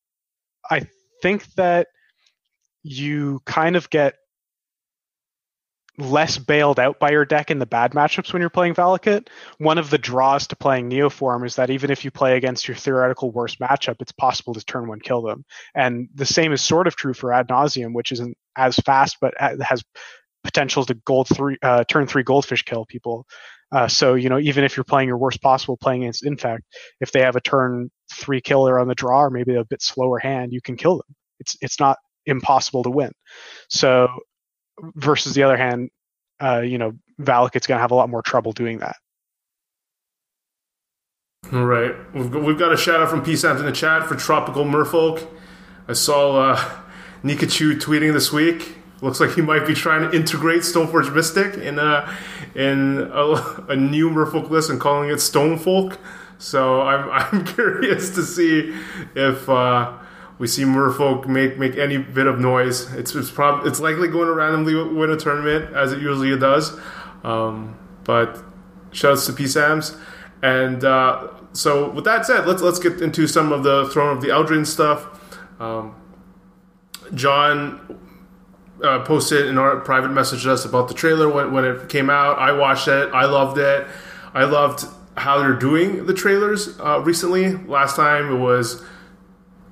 [0.70, 0.86] I
[1.22, 1.88] think that
[2.82, 4.14] you kind of get
[5.96, 9.28] less bailed out by your deck in the bad matchups when you're playing Valakut.
[9.58, 12.76] One of the draws to playing Neoform is that even if you play against your
[12.76, 15.44] theoretical worst matchup, it's possible to turn one kill them.
[15.74, 19.34] And the same is sort of true for Ad Nauseam, which isn't as fast but
[19.38, 19.84] has
[20.42, 23.26] potential to gold three uh, turn three goldfish kill people.
[23.72, 26.64] Uh, so you know even if you're playing your worst possible playing against Infect,
[27.00, 30.18] if they have a turn three killer on the draw or maybe a bit slower
[30.18, 31.16] hand, you can kill them.
[31.40, 33.12] It's it's not impossible to win.
[33.68, 34.08] So
[34.80, 35.90] versus the other hand,
[36.40, 38.96] uh, you know, Valakut's going to have a lot more trouble doing that.
[41.52, 41.94] All right.
[42.14, 45.26] We've got, a shout out from P Sam's in the chat for Tropical Merfolk.
[45.86, 46.56] I saw uh,
[47.22, 48.76] Nikachu tweeting this week.
[49.02, 52.16] Looks like he might be trying to integrate Stoneforge Mystic in a,
[52.54, 55.98] in a, a new Merfolk list and calling it Stonefolk.
[56.38, 58.74] So I'm, I'm curious to see
[59.14, 59.92] if uh,
[60.38, 62.92] we see Merfolk make make any bit of noise.
[62.94, 66.78] It's it's prob- it's likely going to randomly win a tournament as it usually does.
[67.22, 68.42] Um, but
[68.92, 69.96] shouts to P Sams.
[70.42, 74.22] And uh, so with that said, let's let's get into some of the Throne of
[74.22, 75.06] the Eldraine stuff.
[75.60, 75.94] Um,
[77.14, 78.00] John
[78.82, 82.10] uh, posted in our private message to us about the trailer when, when it came
[82.10, 82.38] out.
[82.38, 83.10] I watched it.
[83.12, 83.86] I loved it.
[84.32, 84.84] I loved
[85.16, 87.54] how they're doing the trailers uh, recently.
[87.54, 88.82] Last time it was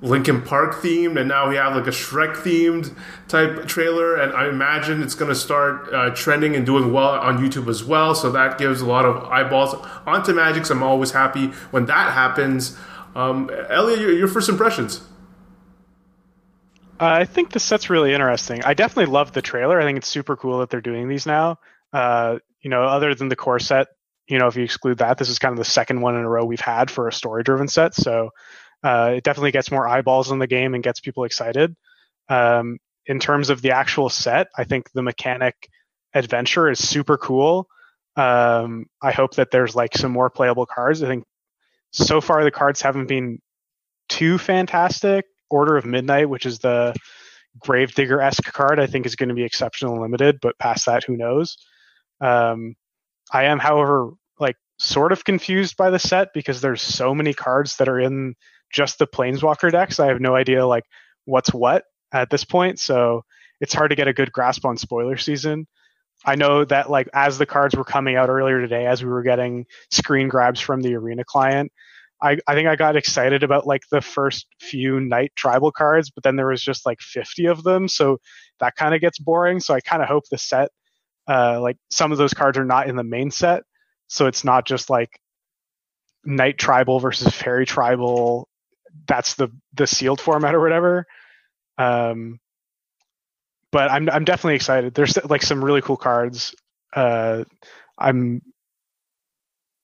[0.03, 2.93] Linkin Park themed, and now we have like a Shrek themed
[3.29, 4.17] type trailer.
[4.17, 7.85] And I imagine it's going to start uh, trending and doing well on YouTube as
[7.85, 8.13] well.
[8.13, 9.73] So that gives a lot of eyeballs
[10.05, 10.65] onto Magic.
[10.65, 12.77] So I'm always happy when that happens.
[13.15, 15.01] Um, Elliot, your, your first impressions?
[16.99, 18.61] Uh, I think the set's really interesting.
[18.63, 19.79] I definitely love the trailer.
[19.79, 21.59] I think it's super cool that they're doing these now.
[21.93, 23.87] Uh, you know, other than the core set,
[24.27, 26.29] you know, if you exclude that, this is kind of the second one in a
[26.29, 27.93] row we've had for a story driven set.
[27.93, 28.31] So
[28.83, 31.75] uh, it definitely gets more eyeballs in the game and gets people excited.
[32.29, 35.69] Um, in terms of the actual set, I think the mechanic
[36.13, 37.67] adventure is super cool.
[38.15, 41.01] Um, I hope that there's like some more playable cards.
[41.01, 41.25] I think
[41.91, 43.39] so far the cards haven't been
[44.09, 45.25] too fantastic.
[45.49, 46.95] Order of Midnight, which is the
[47.59, 51.15] Gravedigger esque card, I think is going to be exceptional limited, but past that, who
[51.15, 51.57] knows?
[52.19, 52.75] Um,
[53.31, 57.77] I am, however, like sort of confused by the set because there's so many cards
[57.77, 58.35] that are in
[58.73, 59.99] just the planeswalker decks.
[59.99, 60.83] I have no idea like
[61.25, 63.23] what's what at this point, so
[63.61, 65.67] it's hard to get a good grasp on spoiler season.
[66.25, 69.23] I know that like as the cards were coming out earlier today, as we were
[69.23, 71.71] getting screen grabs from the arena client,
[72.21, 76.23] I, I think I got excited about like the first few knight tribal cards, but
[76.23, 78.19] then there was just like 50 of them, so
[78.59, 79.59] that kind of gets boring.
[79.59, 80.69] So I kind of hope the set,
[81.27, 83.63] uh, like some of those cards are not in the main set,
[84.07, 85.19] so it's not just like
[86.23, 88.47] knight tribal versus fairy tribal
[89.07, 91.05] that's the the sealed format or whatever.
[91.77, 92.39] Um,
[93.71, 94.93] but I'm I'm definitely excited.
[94.93, 96.55] There's like some really cool cards.
[96.95, 97.43] Uh,
[97.97, 98.41] I'm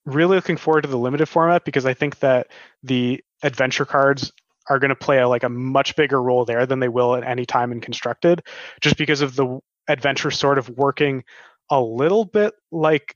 [0.05, 2.47] really looking forward to the limited format because I think that
[2.83, 4.31] the adventure cards
[4.67, 7.23] are going to play a, like a much bigger role there than they will at
[7.23, 8.43] any time in constructed,
[8.81, 11.23] just because of the adventure sort of working
[11.71, 13.15] a little bit like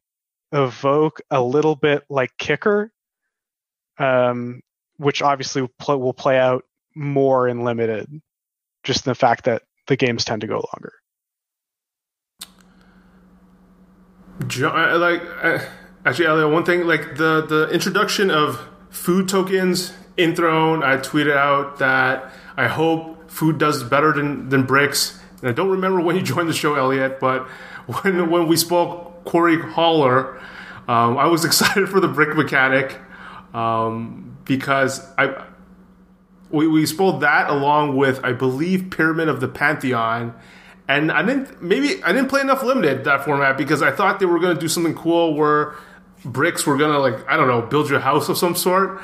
[0.51, 2.91] evoke, a little bit like kicker.
[3.99, 4.61] Um,
[4.97, 6.63] which obviously will play, will play out
[6.95, 8.21] more in limited,
[8.83, 10.93] just in the fact that the games tend to go longer.
[14.97, 15.21] Like
[16.05, 21.35] actually, Elliot, one thing like the the introduction of food tokens in Throne, I tweeted
[21.35, 25.19] out that I hope food does better than than bricks.
[25.41, 27.47] And I don't remember when you joined the show, Elliot, but
[28.01, 30.39] when when we spoke Corey Haller,
[30.87, 32.99] um, I was excited for the brick mechanic.
[33.53, 35.45] Um, because I
[36.49, 40.33] we, we spoiled that along with I believe Pyramid of the Pantheon.
[40.87, 44.25] And I didn't maybe I didn't play enough limited that format because I thought they
[44.25, 45.75] were going to do something cool where
[46.25, 49.01] bricks were going to like I don't know build your house of some sort.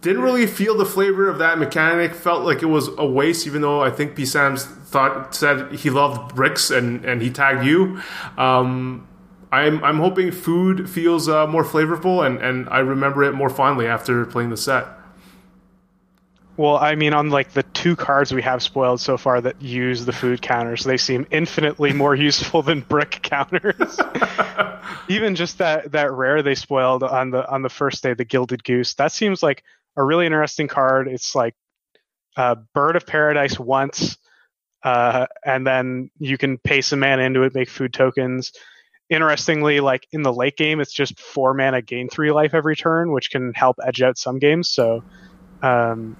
[0.00, 2.14] Didn't really feel the flavor of that mechanic.
[2.14, 5.90] Felt like it was a waste, even though I think P Sam's thought said he
[5.90, 8.00] loved bricks and and he tagged you.
[8.36, 9.08] Um,
[9.50, 13.86] I'm I'm hoping food feels uh, more flavorful and and I remember it more fondly
[13.86, 14.86] after playing the set.
[16.58, 20.04] Well, I mean, on like the two cards we have spoiled so far that use
[20.04, 23.98] the food counters, they seem infinitely more useful than brick counters.
[25.08, 28.64] Even just that that rare they spoiled on the on the first day, the Gilded
[28.64, 29.62] Goose, that seems like
[29.96, 31.08] a really interesting card.
[31.08, 31.54] It's like
[32.36, 34.18] uh, Bird of Paradise once,
[34.82, 38.52] uh, and then you can pay some mana into it, make food tokens
[39.10, 43.12] interestingly, like in the late game, it's just four mana, gain three life every turn,
[43.12, 44.70] which can help edge out some games.
[44.70, 45.02] So
[45.62, 46.16] um,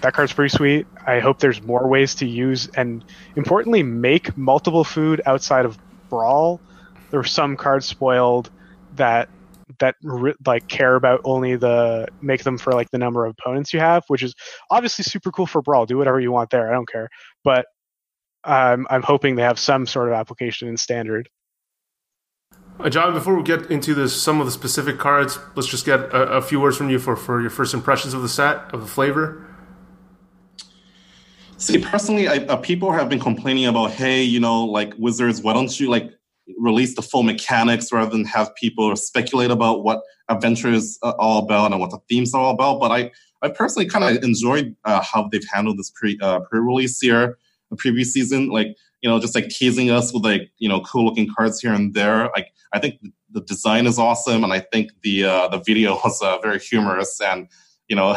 [0.00, 0.86] that card's pretty sweet.
[1.06, 3.04] I hope there's more ways to use and
[3.36, 6.60] importantly make multiple food outside of Brawl.
[7.10, 8.50] there were some cards spoiled
[8.94, 9.28] that
[9.80, 9.96] that
[10.46, 14.02] like care about only the make them for like the number of opponents you have,
[14.08, 14.34] which is
[14.70, 15.86] obviously super cool for Brawl.
[15.86, 16.70] Do whatever you want there.
[16.70, 17.08] I don't care,
[17.44, 17.66] but
[18.44, 21.28] I'm I'm hoping they have some sort of application in standard.
[22.80, 25.98] Uh, John, before we get into this, some of the specific cards, let's just get
[25.98, 28.80] a, a, few words from you for, for your first impressions of the set, of
[28.80, 29.44] the flavor.
[31.56, 35.54] See, personally, I, uh, people have been complaining about, hey, you know, like Wizards, why
[35.54, 36.12] don't you like
[36.56, 41.42] release the full mechanics rather than have people speculate about what adventure is uh, all
[41.42, 42.78] about and what the themes are all about?
[42.78, 43.10] But I,
[43.42, 47.38] I personally kind of enjoyed uh, how they've handled this pre uh, pre release here,
[47.70, 48.50] the previous season.
[48.50, 51.72] Like, you know, just like teasing us with like you know cool looking cards here
[51.72, 52.30] and there.
[52.34, 56.20] Like, I think the design is awesome, and I think the uh, the video was
[56.22, 57.48] uh, very humorous and
[57.88, 58.16] you know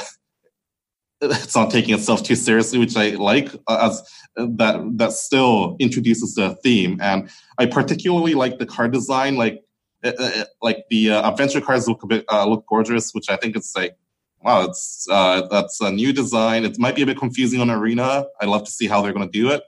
[1.21, 4.01] it's not taking itself too seriously, which I like uh, as
[4.37, 6.99] uh, that that still introduces the theme.
[6.99, 9.63] And I particularly like the card design, like
[10.03, 13.35] uh, uh like the uh, adventure cards look a bit uh, look gorgeous, which I
[13.35, 13.95] think it's like
[14.41, 16.65] wow, it's that's a new design.
[16.65, 18.25] It might be a bit confusing on Arena.
[18.41, 19.61] I'd love to see how they're going to do it,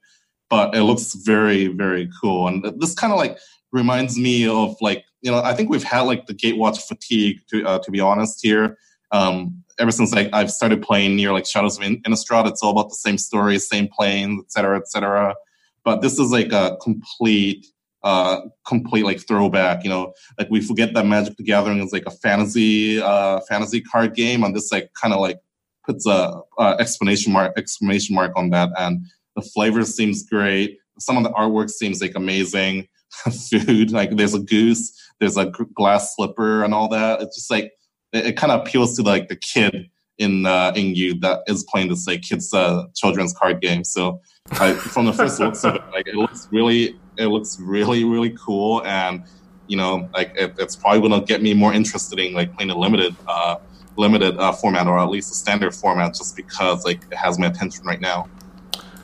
[0.54, 2.48] but it looks very very cool.
[2.48, 3.39] And this kind of like
[3.72, 7.80] reminds me of like you know I think we've had like the Gatewatch fatigue to
[7.84, 8.78] to be honest here.
[9.12, 12.70] Um, ever since like I, have started playing near like Shadows of Innistrad, it's all
[12.70, 15.36] about the same story, same planes, etc., etc.
[15.84, 17.66] But this is like a complete,
[18.04, 19.84] uh, complete like throwback.
[19.84, 23.82] You know, like we forget that Magic the Gathering is like a fantasy, uh, fantasy
[23.82, 25.39] card game, and this like kind of like
[25.84, 28.70] puts a, a exclamation mark, exclamation mark on that.
[28.78, 30.78] And the flavor seems great.
[31.00, 32.88] Some of the artwork seems like amazing.
[33.52, 37.22] Food, like there's a goose, there's a glass slipper, and all that.
[37.22, 37.72] It's just like
[38.12, 41.63] it, it kind of appeals to like the kid in uh, in you that is
[41.65, 43.84] playing this like kids uh, children's card game.
[43.84, 44.22] So
[44.54, 48.32] I, from the first looks of it, like it looks really it looks really really
[48.32, 49.24] cool, and
[49.67, 52.78] you know like it, it's probably gonna get me more interested in like playing a
[52.78, 53.58] limited uh,
[53.98, 57.48] limited uh, format or at least a standard format just because like it has my
[57.48, 58.28] attention right now.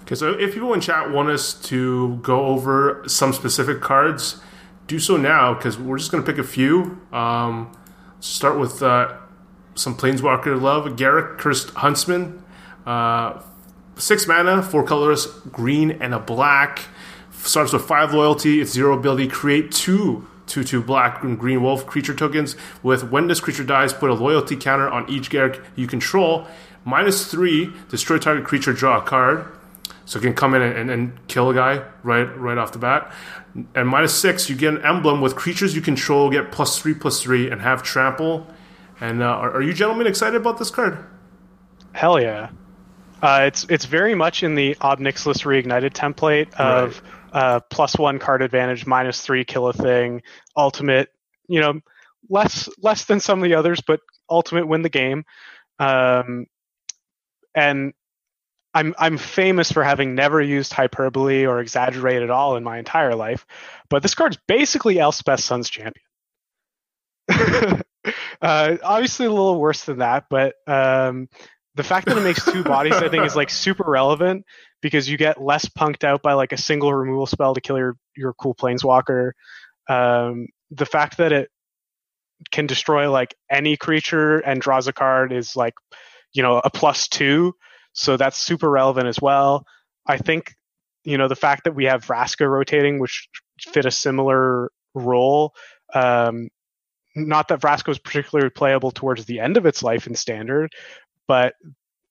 [0.09, 4.41] Okay, so if people in chat want us to go over some specific cards,
[4.87, 6.99] do so now because we're just going to pick a few.
[7.13, 7.71] Um,
[8.19, 9.15] Start with uh,
[9.75, 10.85] some Planeswalker love.
[10.95, 12.43] Garruk, Cursed Huntsman.
[12.87, 13.39] Uh,
[13.97, 16.85] six mana, four colors, green and a black.
[17.31, 18.61] Starts with five loyalty.
[18.61, 19.27] It's zero ability.
[19.27, 23.93] Create two 2 2 black and green wolf creature tokens with when this creature dies,
[23.93, 26.47] put a loyalty counter on each Garruk you control.
[26.83, 29.45] Minus three, destroy target creature, draw a card.
[30.09, 33.13] So it can come in and, and, kill a guy right right off the bat.
[33.75, 37.21] And minus six, you get an emblem with creatures you control get plus three plus
[37.21, 38.47] three and have trample.
[38.99, 40.97] And uh, are, are, you gentlemen excited about this card?
[41.91, 42.49] Hell yeah!
[43.21, 47.43] Uh, it's it's very much in the Ob Nixilis reignited template of right.
[47.43, 50.23] uh, plus one card advantage, minus three kill a thing,
[50.57, 51.09] ultimate.
[51.47, 51.81] You know,
[52.31, 55.23] less less than some of the others, but ultimate win the game.
[55.77, 56.47] Um,
[57.53, 57.93] and
[58.73, 63.15] I'm I'm famous for having never used hyperbole or exaggerate at all in my entire
[63.15, 63.45] life,
[63.89, 66.05] but this card's basically Elspeth Sun's champion.
[68.41, 71.29] uh, obviously, a little worse than that, but um,
[71.75, 74.45] the fact that it makes two bodies, I think, is like super relevant
[74.81, 77.97] because you get less punked out by like a single removal spell to kill your
[78.15, 79.31] your cool planeswalker.
[79.87, 81.49] Um, the fact that it
[82.51, 85.73] can destroy like any creature and draws a card is like
[86.33, 87.55] you know a plus two
[87.99, 89.67] so that's super relevant as well.
[90.07, 90.55] I think,
[91.03, 93.27] you know, the fact that we have Vraska rotating, which
[93.59, 95.53] fit a similar role,
[95.93, 96.47] um,
[97.13, 100.71] not that Vraska was particularly playable towards the end of its life in standard,
[101.27, 101.55] but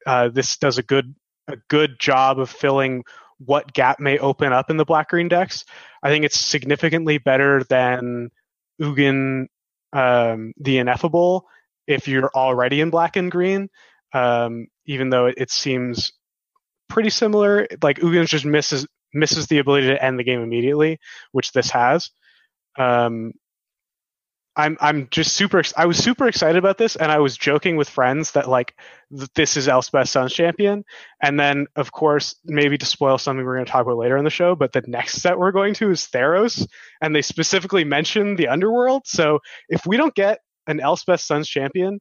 [0.04, 1.14] uh, this does a good
[1.46, 3.02] a good job of filling
[3.38, 5.64] what gap may open up in the black green decks.
[6.02, 8.30] I think it's significantly better than
[8.78, 9.46] Ugin
[9.94, 11.46] um, the Ineffable
[11.86, 13.70] if you're already in black and green
[14.12, 16.12] um, even though it, seems
[16.88, 17.68] pretty similar.
[17.82, 20.98] Like Ugin just misses misses the ability to end the game immediately,
[21.30, 22.10] which this has.
[22.76, 23.32] Um,
[24.56, 25.62] I'm I'm just super.
[25.76, 28.74] I was super excited about this, and I was joking with friends that like
[29.36, 30.84] this is Elspeth Sun's champion,
[31.22, 34.24] and then of course maybe to spoil something we're going to talk about later in
[34.24, 36.66] the show, but the next set we're going to is Theros,
[37.00, 39.02] and they specifically mention the underworld.
[39.06, 39.38] So
[39.68, 42.00] if we don't get an Elspeth Sun's champion,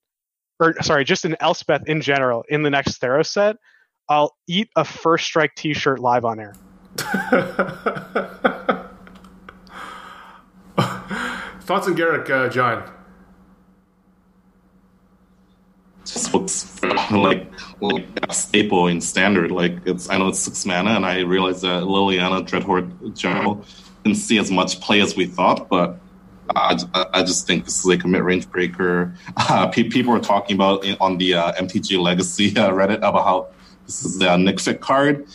[0.60, 3.58] or sorry, just an Elspeth in general in the next Theros set,
[4.10, 6.56] I'll eat a first strike T-shirt live on air.
[11.68, 12.90] Thoughts on Garruk, uh, John?
[16.06, 16.82] Just looks
[17.12, 17.52] like,
[17.82, 19.52] like a staple in standard.
[19.52, 23.66] Like it's, I know it's six mana, and I realize that Liliana Dreadhorde General
[24.04, 26.00] didn't see as much play as we thought, but
[26.56, 26.78] I,
[27.14, 29.14] I just think this is like a mid-range breaker.
[29.50, 33.48] Uh, people are talking about on the uh, MTG Legacy uh, Reddit about how
[33.86, 35.26] this is a Nic Fit card,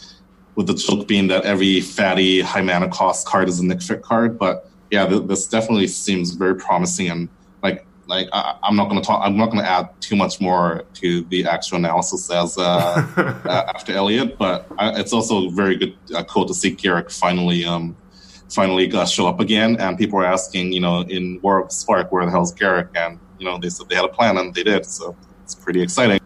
[0.54, 4.02] with the joke being that every fatty high mana cost card is a Nic Fit
[4.02, 4.38] card.
[4.38, 7.28] But yeah, th- this definitely seems very promising and
[7.62, 9.22] like like I, am not going to talk.
[9.24, 12.62] I'm not going to add too much more to the actual analysis as uh,
[13.46, 17.64] uh after Elliot, but I, it's also very good, uh, cool to see Garruk finally
[17.64, 17.96] um,
[18.54, 19.76] finally uh, show up again.
[19.80, 22.88] And people were asking, you know, in War of Spark, where the hell's Garruk?
[22.96, 24.86] And you know, they said they had a plan, and they did.
[24.86, 26.20] So it's pretty exciting.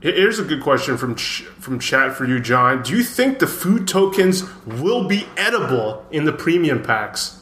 [0.00, 2.82] Here's a good question from ch- from chat for you, John.
[2.82, 7.36] Do you think the food tokens will be edible in the premium packs?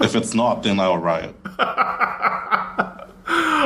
[0.00, 1.34] if it's not, then I'll riot.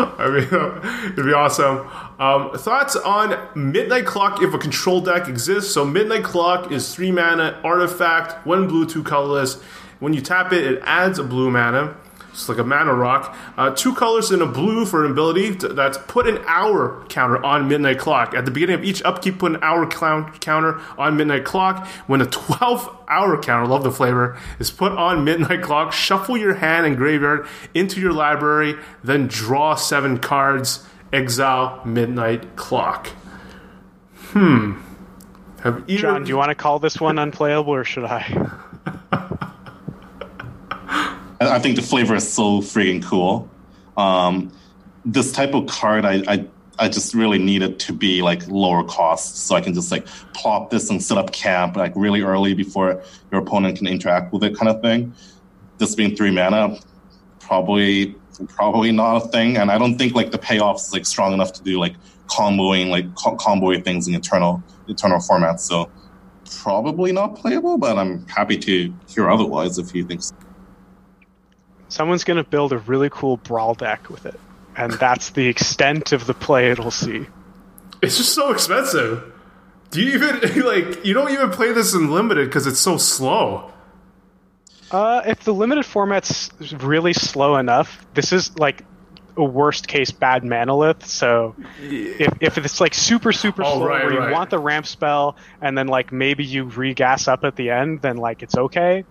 [0.18, 1.86] I mean, it'd be awesome.
[2.18, 5.72] Um, thoughts on Midnight Clock if a control deck exists?
[5.74, 9.60] So, Midnight Clock is three mana artifact, one blue, two colorless.
[9.98, 11.96] When you tap it, it adds a blue mana.
[12.40, 13.36] It's like a mana rock.
[13.56, 17.42] Uh, two colors and a blue for an ability to, that's put an hour counter
[17.44, 18.34] on Midnight Clock.
[18.34, 21.86] At the beginning of each upkeep, put an hour clown, counter on Midnight Clock.
[22.06, 26.54] When a 12 hour counter, love the flavor, is put on Midnight Clock, shuffle your
[26.54, 33.08] hand and graveyard into your library, then draw seven cards, exile Midnight Clock.
[34.16, 34.80] Hmm.
[35.62, 36.00] Have either...
[36.00, 38.50] John, do you want to call this one unplayable or should I?
[41.40, 43.48] I think the flavor is so freaking cool.
[43.96, 44.52] Um,
[45.06, 46.46] this type of card, I, I
[46.78, 50.06] I just really need it to be like lower cost, so I can just like
[50.34, 54.44] plop this and set up camp like really early before your opponent can interact with
[54.44, 55.14] it, kind of thing.
[55.78, 56.78] This being three mana,
[57.38, 58.14] probably
[58.48, 61.52] probably not a thing, and I don't think like the payoff is like strong enough
[61.54, 65.60] to do like comboing like co- comboing things in eternal eternal formats.
[65.60, 65.90] So
[66.62, 70.34] probably not playable, but I'm happy to hear otherwise if you think so
[71.90, 74.40] someone's going to build a really cool brawl deck with it,
[74.76, 77.26] and that's the extent of the play it'll see.
[78.00, 79.30] It's just so expensive.
[79.90, 81.04] Do you even like?
[81.04, 83.72] You don't even play this in limited because it's so slow.
[84.90, 88.84] Uh, if the limited format's really slow enough, this is like
[89.36, 91.04] a worst case bad Manalith.
[91.04, 94.32] So if, if it's like super super oh, slow, right, where you right.
[94.32, 98.16] want the ramp spell, and then like maybe you regas up at the end, then
[98.16, 99.04] like it's okay.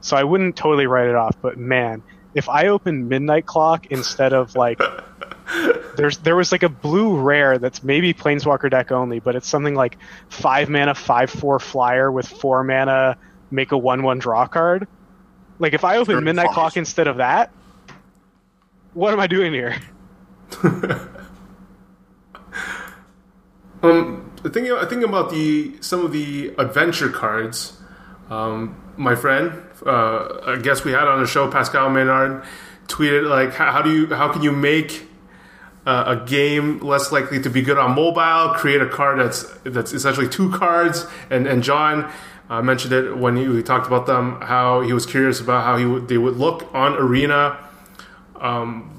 [0.00, 1.36] So I wouldn't totally write it off.
[1.40, 2.02] But man,
[2.36, 4.78] if I open Midnight Clock instead of like
[5.96, 9.74] there's there was like a blue rare that's maybe Planeswalker deck only, but it's something
[9.74, 9.96] like
[10.28, 13.16] five mana, five four flyer with four mana,
[13.50, 14.86] make a one one draw card.
[15.58, 17.50] Like if I open Midnight Clock instead of that,
[18.92, 19.80] what am I doing here?
[23.82, 27.80] um, thinking thinking about the some of the adventure cards.
[28.30, 29.52] Um, my friend,
[29.84, 32.44] uh, I guess we had on the show, Pascal Maynard,
[32.88, 35.06] tweeted like, how, do you, how can you make
[35.86, 38.54] uh, a game less likely to be good on mobile?
[38.54, 41.06] Create a card that's that's essentially two cards.
[41.30, 42.12] And and John
[42.50, 45.76] uh, mentioned it when he, we talked about them, how he was curious about how
[45.76, 47.58] he they would look on Arena.
[48.40, 48.92] Um,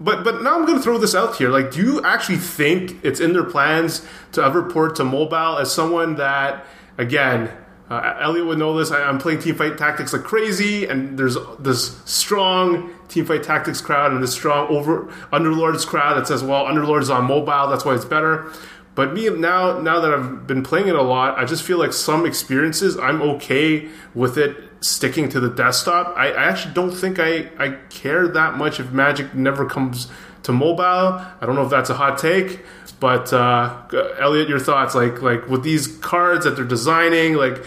[0.00, 1.50] but but now I'm going to throw this out here.
[1.50, 5.58] Like, do you actually think it's in their plans to ever port to mobile?
[5.58, 6.64] As someone that,
[6.96, 7.50] again,
[7.92, 8.90] uh, Elliot would know this.
[8.90, 13.80] I, am playing team fight Tactics like crazy, and there's this strong team fight Tactics
[13.80, 17.94] crowd and this strong over Underlords crowd that says, "Well, Underlords on mobile, that's why
[17.94, 18.50] it's better."
[18.94, 21.92] But me now, now that I've been playing it a lot, I just feel like
[21.92, 26.14] some experiences I'm okay with it sticking to the desktop.
[26.16, 30.08] I, I actually don't think I, I care that much if Magic never comes
[30.44, 30.82] to mobile.
[30.84, 32.60] I don't know if that's a hot take,
[33.00, 33.82] but uh,
[34.18, 37.64] Elliot, your thoughts, like like with these cards that they're designing, like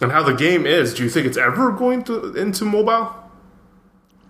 [0.00, 0.94] and how the game is.
[0.94, 3.14] Do you think it's ever going to into mobile?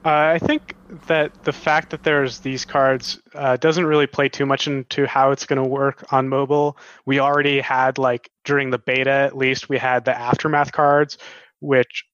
[0.04, 4.44] Uh, I think that the fact that there's these cards uh, doesn't really play too
[4.44, 6.76] much into how it's going to work on mobile.
[7.06, 11.16] We already had like during the beta, at least, we had the aftermath cards,
[11.60, 12.04] which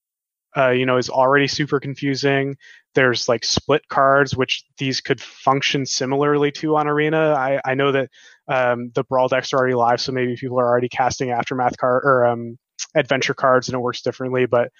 [0.55, 2.55] uh, you know is already super confusing.
[2.93, 7.33] There's like split cards, which these could function similarly to on Arena.
[7.33, 8.09] I, I know that
[8.47, 12.03] um, the Brawl decks are already live, so maybe people are already casting Aftermath card
[12.03, 12.57] or um,
[12.95, 14.45] Adventure cards, and it works differently.
[14.45, 14.71] But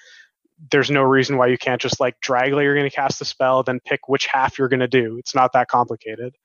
[0.69, 3.63] there's no reason why you can't just like drag you're going to cast the spell,
[3.63, 5.17] then pick which half you're going to do.
[5.17, 6.35] It's not that complicated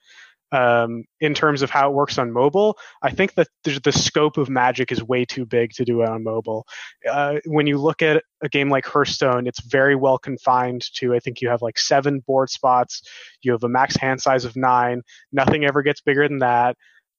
[0.52, 2.78] um, in terms of how it works on mobile.
[3.02, 6.24] I think that the scope of Magic is way too big to do it on
[6.24, 6.66] mobile.
[7.08, 11.14] Uh, when you look at a game like Hearthstone, it's very well confined to.
[11.14, 13.02] I think you have like seven board spots.
[13.42, 15.02] You have a max hand size of nine.
[15.32, 16.76] Nothing ever gets bigger than that.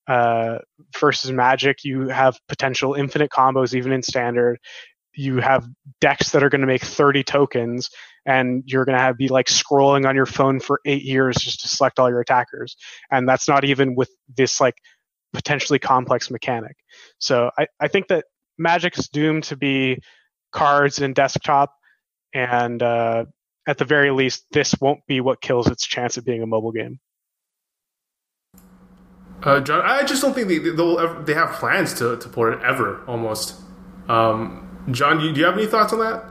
[0.08, 0.60] Uh,
[0.98, 4.58] versus Magic, you have potential infinite combos even in standard.
[5.14, 5.68] you have
[6.00, 7.90] decks that are going to make 30 tokens
[8.28, 11.62] and you're going to have be like scrolling on your phone for eight years just
[11.62, 12.76] to select all your attackers
[13.10, 14.76] and that's not even with this like
[15.34, 16.76] potentially complex mechanic
[17.18, 18.26] so i, I think that
[18.58, 20.00] magic is doomed to be
[20.52, 21.74] cards and desktop
[22.34, 23.26] and uh,
[23.68, 26.72] at the very least this won't be what kills its chance of being a mobile
[26.72, 27.00] game
[29.44, 32.64] uh, John, I just don't think they ever, they have plans to, to port it
[32.64, 33.04] ever.
[33.06, 33.54] Almost,
[34.10, 35.20] um, John.
[35.20, 36.26] Do you, do you have any thoughts on that?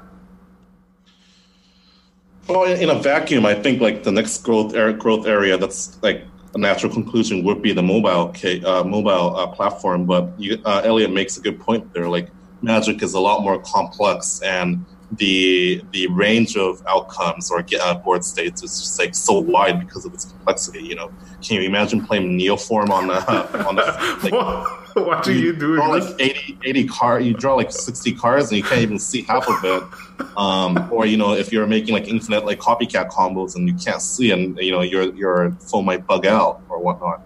[2.49, 6.25] Well, in a vacuum, I think like the next growth area, growth area that's like
[6.55, 8.33] a natural conclusion would be the mobile
[8.65, 10.07] uh, mobile uh, platform.
[10.07, 12.09] But you, uh, Elliot makes a good point there.
[12.09, 12.31] Like
[12.63, 17.95] Magic is a lot more complex, and the the range of outcomes or get uh,
[17.95, 20.83] board states is just like so wide because of its complexity.
[20.83, 23.83] You know, can you imagine playing Neoform on the on the
[24.95, 25.77] like, what are you, you doing?
[25.77, 29.23] Draw like 80, 80 card, you draw like sixty cards and you can't even see
[29.23, 30.37] half of it.
[30.37, 34.03] Um, or you know, if you're making like infinite like copycat combos and you can't
[34.03, 37.23] see, and you know your your phone might bug out or whatnot.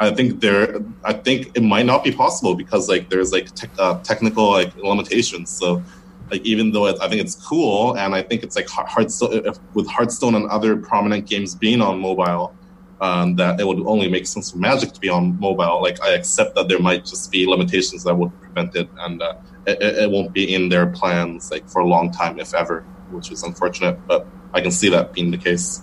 [0.00, 3.68] I think there, I think it might not be possible because like there's like te-
[3.78, 5.50] uh, technical like limitations.
[5.50, 5.82] So
[6.30, 9.42] like even though it, I think it's cool, and I think it's like Hearthstone
[9.74, 12.54] with Hearthstone and other prominent games being on mobile,
[13.00, 15.82] um, that it would only make sense for Magic to be on mobile.
[15.82, 19.34] Like I accept that there might just be limitations that would prevent it, and uh,
[19.66, 23.30] it, it won't be in their plans like for a long time, if ever, which
[23.30, 23.98] is unfortunate.
[24.06, 25.82] But I can see that being the case.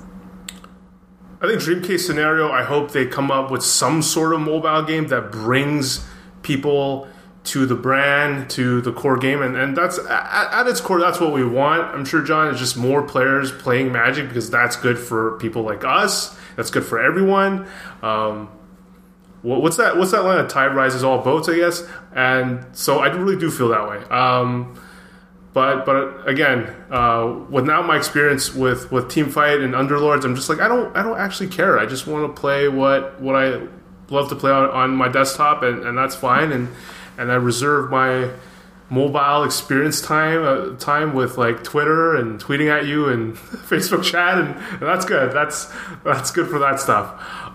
[1.40, 2.50] I think dream case scenario.
[2.52, 6.08] I hope they come up with some sort of mobile game that brings
[6.42, 7.08] people
[7.48, 11.20] to the brand, to the core game, and, and that's at, at, its core, that's
[11.20, 11.82] what we want.
[11.96, 15.84] I'm sure, John, is just more players playing Magic because that's good for people like
[15.84, 16.38] us.
[16.56, 17.68] That's good for everyone.
[18.02, 18.50] Um,
[19.42, 19.98] what's that?
[19.98, 20.40] What's that line?
[20.40, 21.84] of tide rises all boats, I guess.
[22.14, 23.98] And so I really do feel that way.
[24.06, 24.80] Um,
[25.54, 30.36] but but again, uh, with now my experience with with team fight and underlords, I'm
[30.36, 31.80] just like I don't I don't actually care.
[31.80, 33.68] I just want to play what what I
[34.10, 36.52] love to play on, on my desktop, and, and that's fine.
[36.52, 36.70] And
[37.18, 38.30] and I reserve my
[38.90, 44.38] mobile experience time uh, time with like Twitter and tweeting at you and Facebook chat,
[44.38, 45.34] and, and, that's good.
[45.34, 45.72] That's
[46.04, 47.10] that's good for that stuff.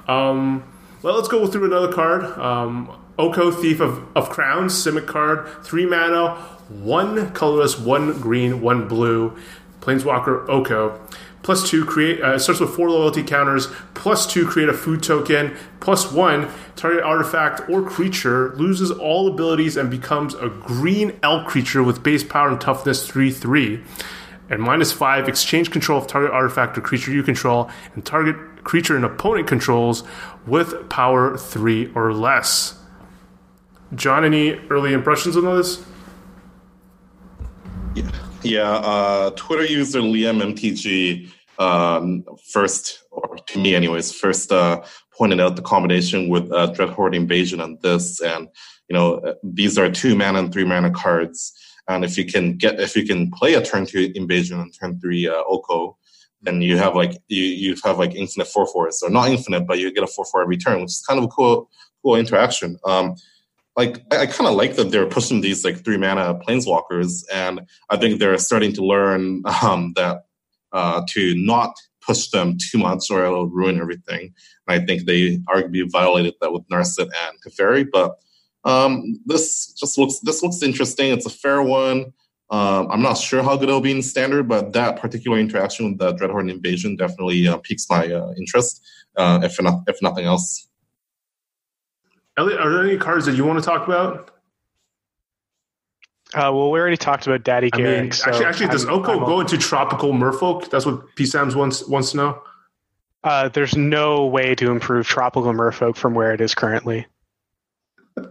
[0.09, 0.65] Um,
[1.03, 2.25] well, let's go through another card.
[2.39, 6.35] Um, Oko, Thief of, of Crowns, Simic card, three mana,
[6.69, 9.37] one colorless, one green, one blue.
[9.81, 11.01] Planeswalker Oko
[11.43, 15.55] plus two create uh, starts with four loyalty counters plus two create a food token
[15.81, 21.83] plus one target artifact or creature loses all abilities and becomes a green elk creature
[21.83, 23.85] with base power and toughness 3-3
[24.51, 28.97] and minus five exchange control of target artifact or creature you control and target creature
[28.97, 30.05] an opponent controls
[30.47, 32.79] with power three or less.
[33.95, 35.85] John any early impressions on this?
[37.95, 38.11] Yeah
[38.43, 44.83] yeah, uh, Twitter user Liam MTG um, first, or to me anyways, first uh,
[45.17, 48.49] pointed out the combination with uh, Dreadhorde Invasion and this, and
[48.89, 51.53] you know uh, these are two mana and three mana cards,
[51.89, 54.99] and if you can get if you can play a turn two Invasion and turn
[54.99, 55.97] three uh, Oko,
[56.43, 59.79] then you have like you you have like infinite four fours, or not infinite, but
[59.79, 61.71] you get a four four every turn, which is kind of a cool
[62.03, 62.79] cool interaction.
[62.85, 63.15] Um,
[63.77, 67.63] like I, I kind of like that they're pushing these like three mana planeswalkers, and
[67.91, 70.25] I think they're starting to learn um, that
[70.73, 74.35] uh, to not push them too much or it'll ruin everything.
[74.67, 78.17] And I think they arguably violated that with Narset and Teferi, but
[78.65, 81.13] um, this just looks this looks interesting.
[81.13, 82.13] It's a fair one.
[82.51, 85.99] Um, I'm not sure how good it'll be in standard, but that particular interaction with
[85.99, 88.85] the Dreadhorde invasion definitely uh, piques my uh, interest,
[89.17, 90.69] uh, if not, if nothing else.
[92.37, 94.31] Elliot, are there any cards that you want to talk about?
[96.35, 97.99] Uh, well, we already talked about Daddy Garruk.
[97.99, 100.71] I mean, so actually, actually, does I'm, Oko I'm go into tropical Merfolk?
[100.71, 101.27] That's what P.
[101.27, 102.43] Sams wants wants to know.
[103.23, 107.07] Uh, there's no way to improve tropical Merfolk from where it is currently.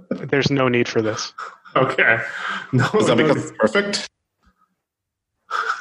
[0.10, 1.34] there's no need for this.
[1.76, 2.20] Okay.
[2.74, 4.10] No, is that because it's perfect?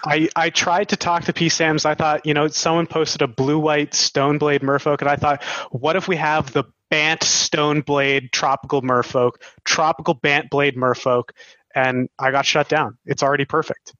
[0.04, 1.48] I, I tried to talk to P.
[1.48, 1.84] Sams.
[1.84, 5.94] I thought, you know, someone posted a blue white Stoneblade Merfolk, and I thought, what
[5.94, 9.32] if we have the Bant Stoneblade Tropical Merfolk,
[9.64, 11.30] Tropical Bant Blade Merfolk,
[11.74, 12.98] and I got shut down.
[13.06, 13.94] It's already perfect.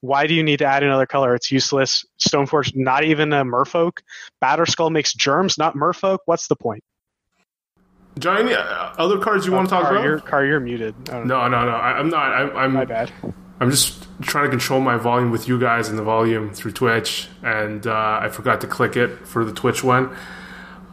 [0.00, 1.34] Why do you need to add another color?
[1.36, 2.04] It's useless.
[2.20, 3.98] Stoneforge, not even a merfolk.
[4.42, 6.18] Batterskull makes germs, not merfolk.
[6.24, 6.82] What's the point?
[8.18, 10.04] John, any other cards you want to talk car, about?
[10.04, 10.94] You're, car, you're muted.
[11.08, 11.56] No, no, no.
[11.56, 12.32] I, am not.
[12.32, 13.12] I, am my bad.
[13.60, 17.28] I'm just trying to control my volume with you guys and the volume through Twitch,
[17.42, 20.14] and uh, I forgot to click it for the Twitch one.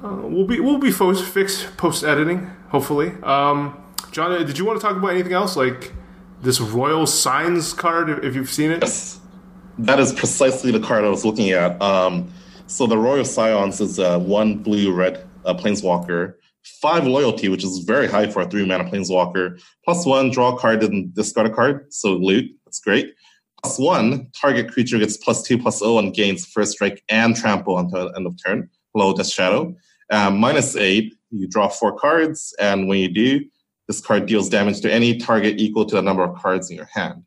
[0.04, 3.12] Uh, we'll be we'll be fixed post editing, hopefully.
[3.24, 3.78] Um,
[4.12, 5.94] John, did you want to talk about anything else like
[6.42, 8.82] this Royal Scions card, if you've seen it.
[8.82, 9.20] Yes,
[9.80, 11.82] that is precisely the card I was looking at.
[11.82, 12.32] Um,
[12.68, 16.36] so the Royal Scions is one blue red uh, planeswalker,
[16.82, 20.58] five loyalty, which is very high for a three mana planeswalker, plus one draw a
[20.58, 21.94] card and discard a card.
[21.94, 23.14] So loot, that's great.
[23.62, 27.78] Plus one, target creature gets plus two plus O and gains first strike and trample
[27.78, 28.70] until end of turn.
[28.94, 29.76] Hello, Death Shadow.
[30.12, 33.46] Um, minus eight, you draw four cards, and when you do,
[33.88, 36.90] this card deals damage to any target equal to the number of cards in your
[36.94, 37.24] hand.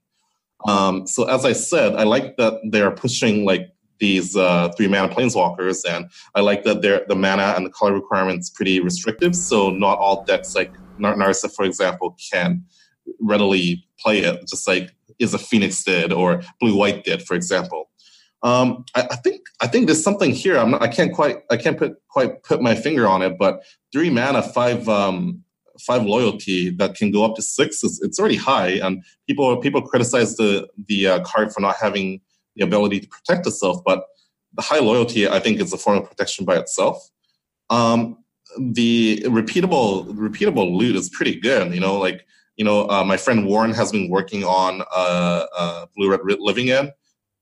[0.67, 5.09] Um, so as I said, I like that they're pushing like these uh, three mana
[5.13, 9.35] planeswalkers, and I like that they're, the mana and the color requirements pretty restrictive.
[9.37, 12.65] So not all decks like Nar- Narissa, for example, can
[13.21, 17.91] readily play it, just like Izzet Phoenix did or Blue White did, for example.
[18.43, 20.59] Um, I, I, think I think there's something here.
[20.59, 23.63] I'm not, I can't quite I can't put quite put my finger on it, but
[23.93, 25.43] three mana, five um,
[25.81, 29.83] five loyalty that can go up to six is it's already high, and people people
[29.83, 32.21] criticize the the uh, card for not having
[32.57, 34.05] the ability to protect itself, but
[34.55, 36.99] the high loyalty I think is a form of protection by itself.
[37.71, 38.19] Um,
[38.59, 41.73] the repeatable repeatable loot is pretty good.
[41.73, 42.27] You know, like
[42.57, 46.71] you know, uh, my friend Warren has been working on uh, uh, Blue Red Living
[46.71, 46.93] End.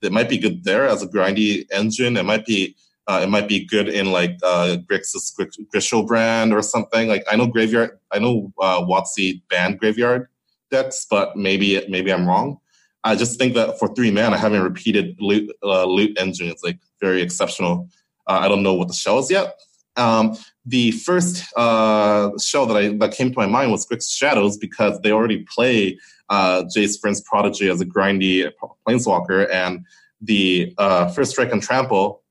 [0.03, 2.17] It might be good there as a grindy engine.
[2.17, 2.77] It might be
[3.07, 5.33] uh, it might be good in like uh, Grixis
[5.75, 7.09] Griselbrand or something.
[7.09, 10.29] Like I know graveyard, I know uh, WotC banned graveyard
[10.71, 12.59] decks, but maybe maybe I'm wrong.
[13.03, 16.79] I just think that for three mana, having repeated loot, uh, loot engine is like
[17.01, 17.89] very exceptional.
[18.29, 19.59] Uh, I don't know what the shell is yet.
[19.97, 24.57] Um, the first uh, show that I that came to my mind was Grixis Shadows
[24.57, 25.99] because they already play
[26.31, 28.51] uh, Jace Vryn's Prodigy as a grindy
[28.87, 29.85] planeswalker, and
[30.21, 32.23] the uh, first strike and trample.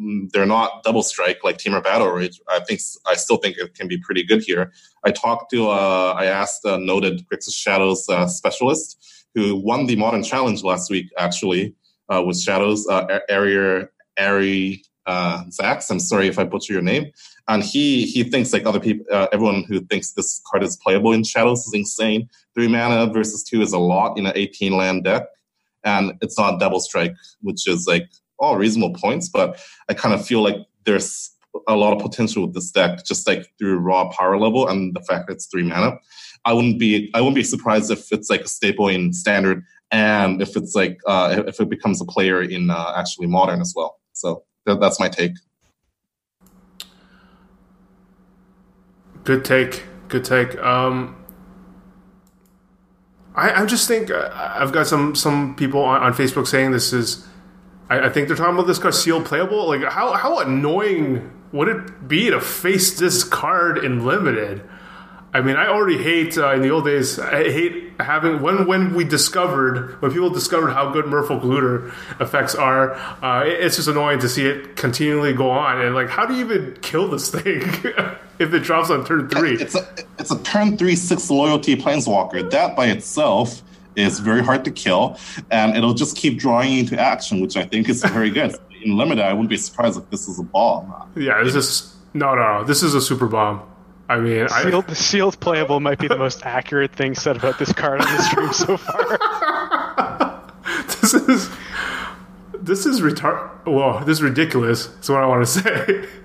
[0.00, 2.40] Mm, they're not double strike like Temur Battle Rage.
[2.48, 4.72] I think I still think it can be pretty good here.
[5.04, 9.96] I talked to uh, I asked a noted Grixis Shadows uh, specialist who won the
[9.96, 11.74] Modern Challenge last week actually
[12.08, 13.86] uh, with Shadows uh, Ari
[14.18, 15.90] Ari uh, Lax.
[15.90, 17.12] I'm sorry if I butcher your name.
[17.48, 21.12] And he he thinks like other people, uh, everyone who thinks this card is playable
[21.12, 22.28] in Shadows is insane.
[22.54, 25.24] Three mana versus two is a lot in an 18 land deck,
[25.84, 29.28] and it's not double strike, which is like all reasonable points.
[29.28, 31.30] But I kind of feel like there's
[31.68, 35.00] a lot of potential with this deck, just like through raw power level and the
[35.00, 35.98] fact that it's three mana.
[36.44, 40.40] I wouldn't be I wouldn't be surprised if it's like a staple in standard and
[40.40, 44.00] if it's like uh, if it becomes a player in uh, actually modern as well.
[44.12, 45.32] So that's my take.
[49.24, 49.84] Good take.
[50.08, 50.58] Good take.
[50.58, 51.16] Um,
[53.34, 56.92] I, I just think uh, I've got some some people on, on Facebook saying this
[56.92, 57.26] is.
[57.88, 59.66] I, I, think they're talking about this card sealed playable.
[59.66, 64.62] Like how how annoying would it be to face this card in limited?
[65.34, 67.18] I mean, I already hate uh, in the old days.
[67.18, 71.42] I hate having when when we discovered when people discovered how good Merfolk
[72.20, 72.92] effects are.
[73.22, 75.80] Uh, it's just annoying to see it continually go on.
[75.80, 77.62] And like, how do you even kill this thing
[78.38, 79.54] if it drops on turn three?
[79.54, 82.50] It's a it's a turn three six loyalty planeswalker.
[82.50, 83.62] That by itself
[83.96, 85.18] is very hard to kill,
[85.50, 88.54] and it'll just keep drawing you into action, which I think is very good.
[88.84, 91.10] In limited, I wouldn't be surprised if this is a bomb.
[91.16, 93.62] Yeah, this is no, no, this is a super bomb.
[94.12, 97.72] I mean, sealed, I, sealed playable might be the most accurate thing said about this
[97.72, 100.42] card on the stream so far.
[101.00, 101.50] this is
[102.60, 103.48] this is retard.
[103.64, 104.88] Whoa, this is ridiculous.
[104.88, 106.08] That's what I want to say.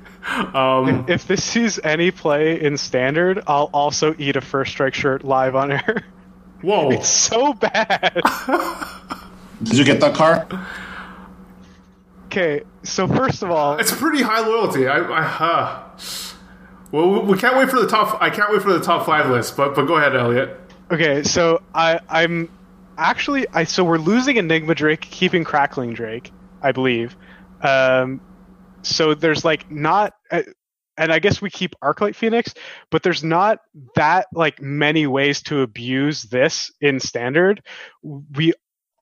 [0.54, 4.94] Um, if, if, this sees any play in standard, I'll also eat a first strike
[4.94, 6.04] shirt live on air.
[6.62, 8.14] Whoa, it's so bad.
[9.64, 10.54] Did you get that card?
[12.26, 14.86] Okay, so first of all, it's pretty high loyalty.
[14.86, 15.84] I, I uh,
[16.92, 18.22] well, we can't wait for the top.
[18.22, 19.58] I can't wait for the top five list.
[19.58, 20.58] But but go ahead, Elliot.
[20.92, 22.50] Okay, so I I'm
[22.98, 26.32] actually I so we're losing Enigma Drake, keeping Crackling Drake,
[26.62, 27.16] I believe.
[27.62, 28.22] Um,
[28.84, 30.14] so there's like not.
[30.32, 30.44] Uh,
[31.00, 32.56] and I guess we keep Arclight Phoenix,
[32.90, 33.60] but there's not
[33.96, 37.62] that like many ways to abuse this in standard.
[38.02, 38.54] We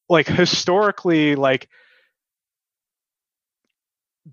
[0.10, 1.70] like historically like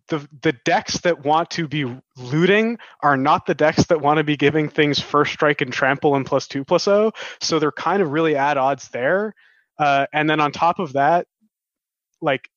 [0.09, 1.85] the the decks that want to be
[2.17, 6.15] looting are not the decks that want to be giving things first strike and trample
[6.17, 7.13] and plus two plus O.
[7.41, 9.35] So they're kind of really at odds there.
[9.79, 11.27] Uh, and then on top of that,
[12.21, 12.49] like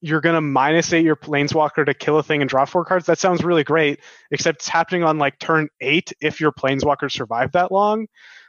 [0.00, 3.06] you're gonna minus eight your planeswalker to kill a thing and draw four cards.
[3.06, 7.54] That sounds really great, except it's happening on like turn eight if your planeswalker survived
[7.54, 8.06] that long.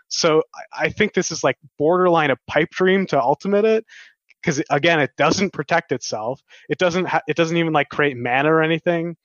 [0.10, 0.44] So
[0.78, 3.86] I think this is like borderline a pipe dream to ultimate it
[4.42, 6.42] because again, it doesn't protect itself.
[6.70, 7.06] It doesn't.
[7.06, 9.16] Ha- it doesn't even like create mana or anything.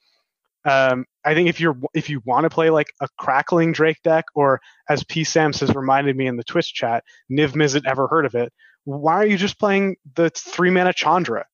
[0.64, 4.24] Um, I think if you're if you want to play like a crackling Drake deck,
[4.34, 8.26] or as P Sams has reminded me in the Twitch chat, Niv Mizzet ever heard
[8.26, 8.52] of it?
[8.84, 11.46] Why are you just playing the three mana Chandra?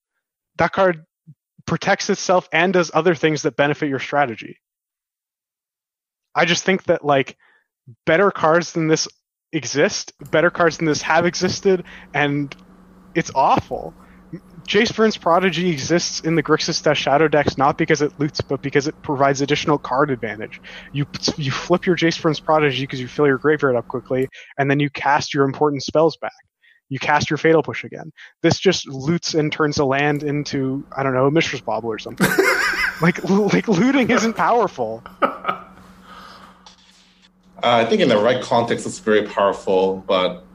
[0.57, 1.05] That card
[1.67, 4.59] protects itself and does other things that benefit your strategy.
[6.35, 7.37] I just think that like
[8.07, 9.09] better cards than this
[9.53, 11.85] exist, better cards than this have existed,
[12.15, 12.55] and
[13.15, 13.95] it's awful.
[14.67, 18.63] Jace Vryn's Prodigy exists in the Grixis Death Shadow decks not because it loots, but
[18.63, 20.61] because it provides additional card advantage.
[20.93, 21.07] You
[21.37, 24.79] you flip your Jace Vryn's Prodigy because you fill your graveyard up quickly, and then
[24.79, 26.33] you cast your important spells back.
[26.89, 28.13] You cast your Fatal Push again.
[28.43, 31.99] This just loots and turns a land into I don't know a Mishra's Bauble or
[31.99, 32.29] something.
[33.03, 35.03] like like looting isn't powerful.
[37.63, 40.47] Uh, I think in the right context, it's very powerful, but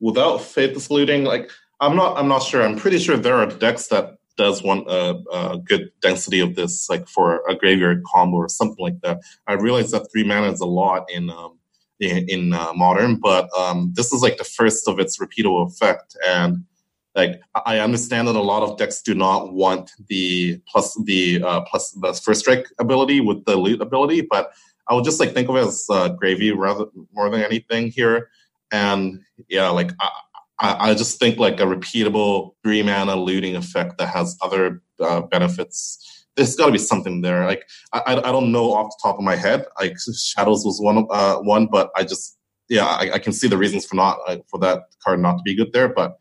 [0.00, 1.50] without faithless looting, like
[1.82, 2.62] I'm not, I'm not sure.
[2.62, 6.88] I'm pretty sure there are decks that does want a, a, good density of this,
[6.88, 9.20] like for a graveyard combo or something like that.
[9.48, 11.58] I realize that three mana is a lot in um,
[11.98, 16.16] in, in uh, modern, but um, this is like the first of its repeatable effect,
[16.26, 16.64] and
[17.14, 21.60] like I understand that a lot of decks do not want the plus the uh,
[21.62, 24.52] plus the first strike ability with the loot ability, but
[24.88, 28.30] I would just like think of it as uh, gravy rather more than anything here.
[28.72, 30.08] And yeah, like I,
[30.58, 36.26] I, just think like a repeatable three mana looting effect that has other uh, benefits.
[36.36, 37.44] There's got to be something there.
[37.44, 39.64] Like I, I don't know off the top of my head.
[39.78, 42.38] Like shadows was one uh, one, but I just
[42.68, 45.42] yeah I, I can see the reasons for not uh, for that card not to
[45.42, 45.88] be good there.
[45.88, 46.16] But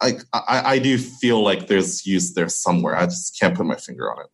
[0.00, 2.96] I, I I do feel like there's use there somewhere.
[2.96, 4.30] I just can't put my finger on it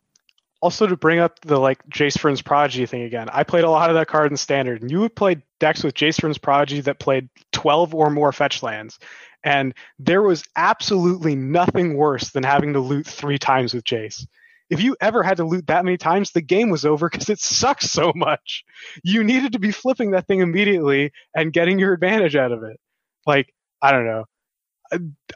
[0.61, 3.89] also to bring up the like Jace Vryn's Prodigy thing again, I played a lot
[3.89, 6.99] of that card in Standard, and you would play decks with Jace Vryn's Prodigy that
[6.99, 8.99] played 12 or more fetch lands,
[9.43, 14.25] and there was absolutely nothing worse than having to loot three times with Jace.
[14.69, 17.39] If you ever had to loot that many times, the game was over because it
[17.39, 18.63] sucks so much.
[19.03, 22.79] You needed to be flipping that thing immediately and getting your advantage out of it.
[23.25, 23.51] Like,
[23.81, 24.25] I don't know.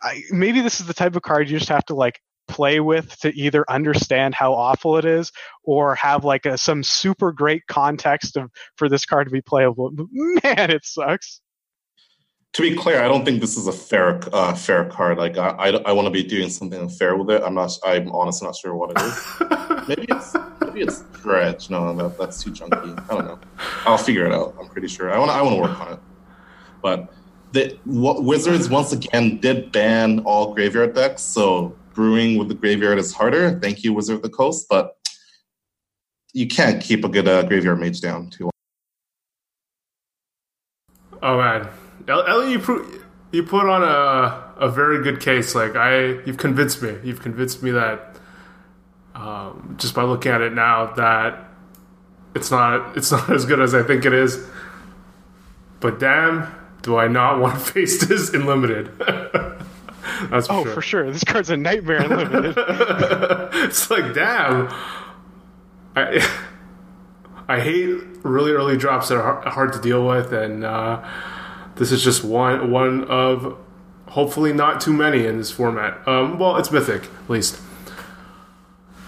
[0.01, 3.17] I, maybe this is the type of card you just have to like play with
[3.19, 5.31] to either understand how awful it is
[5.63, 9.91] or have like a, some super great context of for this card to be playable.
[10.11, 11.41] Man, it sucks.
[12.53, 15.17] To be clear, I don't think this is a fair uh, fair card.
[15.17, 17.41] Like I, I, I want to be doing something fair with it.
[17.43, 17.71] I'm not.
[17.83, 19.87] I'm honestly not sure what it is.
[19.87, 21.71] maybe it's maybe it's dredge.
[21.71, 22.75] No, that, that's too chunky.
[22.75, 23.39] I don't know.
[23.85, 24.55] I'll figure it out.
[24.59, 25.11] I'm pretty sure.
[25.11, 25.99] I want I want to work on it.
[26.83, 27.11] But
[27.53, 32.97] the what, Wizards once again did ban all graveyard decks, so brewing with the graveyard
[32.97, 33.59] is harder.
[33.59, 34.95] Thank you, Wizard of the Coast, but
[36.33, 38.51] you can't keep a good uh, graveyard mage down too long.
[41.21, 41.69] Oh man,
[42.07, 42.85] Ellie, you put
[43.31, 45.55] you put on a a very good case.
[45.55, 46.97] Like I, you've convinced me.
[47.03, 48.17] You've convinced me that
[49.15, 51.49] um, just by looking at it now that
[52.35, 54.45] it's not it's not as good as I think it is.
[55.79, 58.91] But damn, do I not want to face this in limited?
[60.29, 60.73] That's for oh, sure.
[60.73, 61.11] for sure.
[61.11, 62.55] This card's a nightmare unlimited.
[62.57, 64.73] it's like, damn.
[65.95, 66.27] I
[67.47, 71.03] I hate really early drops that are hard to deal with, and uh,
[71.75, 73.57] this is just one one of
[74.07, 76.07] hopefully not too many in this format.
[76.07, 77.59] Um, well, it's mythic at least.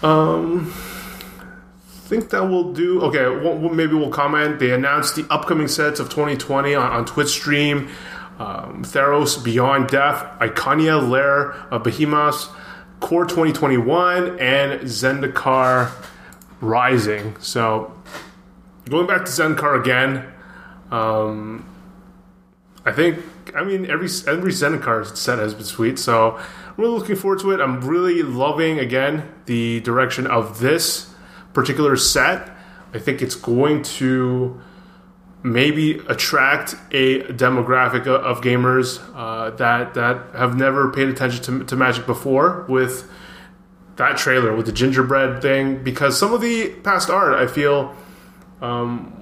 [0.02, 3.00] Um, I think that will do.
[3.02, 4.58] Okay, well, maybe we'll comment.
[4.58, 7.88] They announced the upcoming sets of 2020 on, on Twitch stream
[8.38, 12.48] um, Theros Beyond Death, Ikoria Lair of Behemoths,
[13.00, 15.90] Core 2021, and Zendikar
[16.60, 17.36] Rising.
[17.40, 17.92] So,
[18.88, 20.24] going back to Zendikar again,
[20.90, 21.68] um,
[22.84, 23.18] I think,
[23.54, 27.50] I mean, every every Zendikar set has been sweet, so I'm really looking forward to
[27.52, 27.60] it.
[27.60, 31.12] I'm really loving, again, the direction of this
[31.52, 32.50] particular set.
[32.94, 34.60] I think it's going to
[35.46, 41.76] maybe attract a demographic of gamers uh, that that have never paid attention to, to
[41.76, 43.08] Magic before with
[43.94, 47.94] that trailer with the gingerbread thing because some of the past art I feel
[48.60, 49.12] um,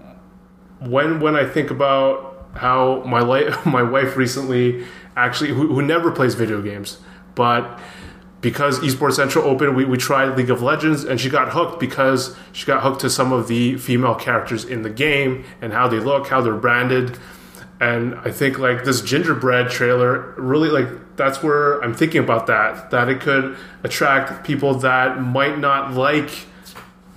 [0.81, 6.11] when when I think about how my life my wife recently actually who, who never
[6.11, 6.99] plays video games
[7.35, 7.79] but
[8.45, 12.37] because Esports Central opened, we, we tried League of Legends, and she got hooked because
[12.53, 15.99] she got hooked to some of the female characters in the game and how they
[15.99, 17.19] look, how they're branded.
[17.81, 22.91] And I think like this gingerbread trailer really like that's where I'm thinking about that
[22.91, 26.31] that it could attract people that might not like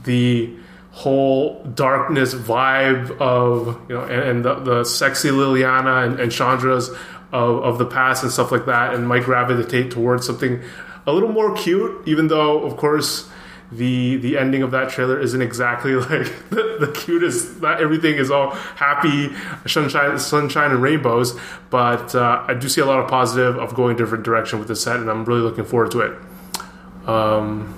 [0.04, 0.56] the
[0.92, 6.90] whole darkness vibe of you know and, and the, the, sexy Liliana and, and Chandra's
[7.32, 10.64] of, of the past and stuff like that and might gravitate towards something
[11.08, 13.30] a little more cute, even though, of course,
[13.72, 17.62] the the ending of that trailer isn't exactly like the, the cutest.
[17.62, 19.34] Not everything is all happy,
[19.66, 21.38] sunshine, sunshine and rainbows.
[21.70, 24.76] But uh, I do see a lot of positive of going different direction with the
[24.76, 27.10] set, and I'm really looking forward to it.
[27.10, 27.74] Um,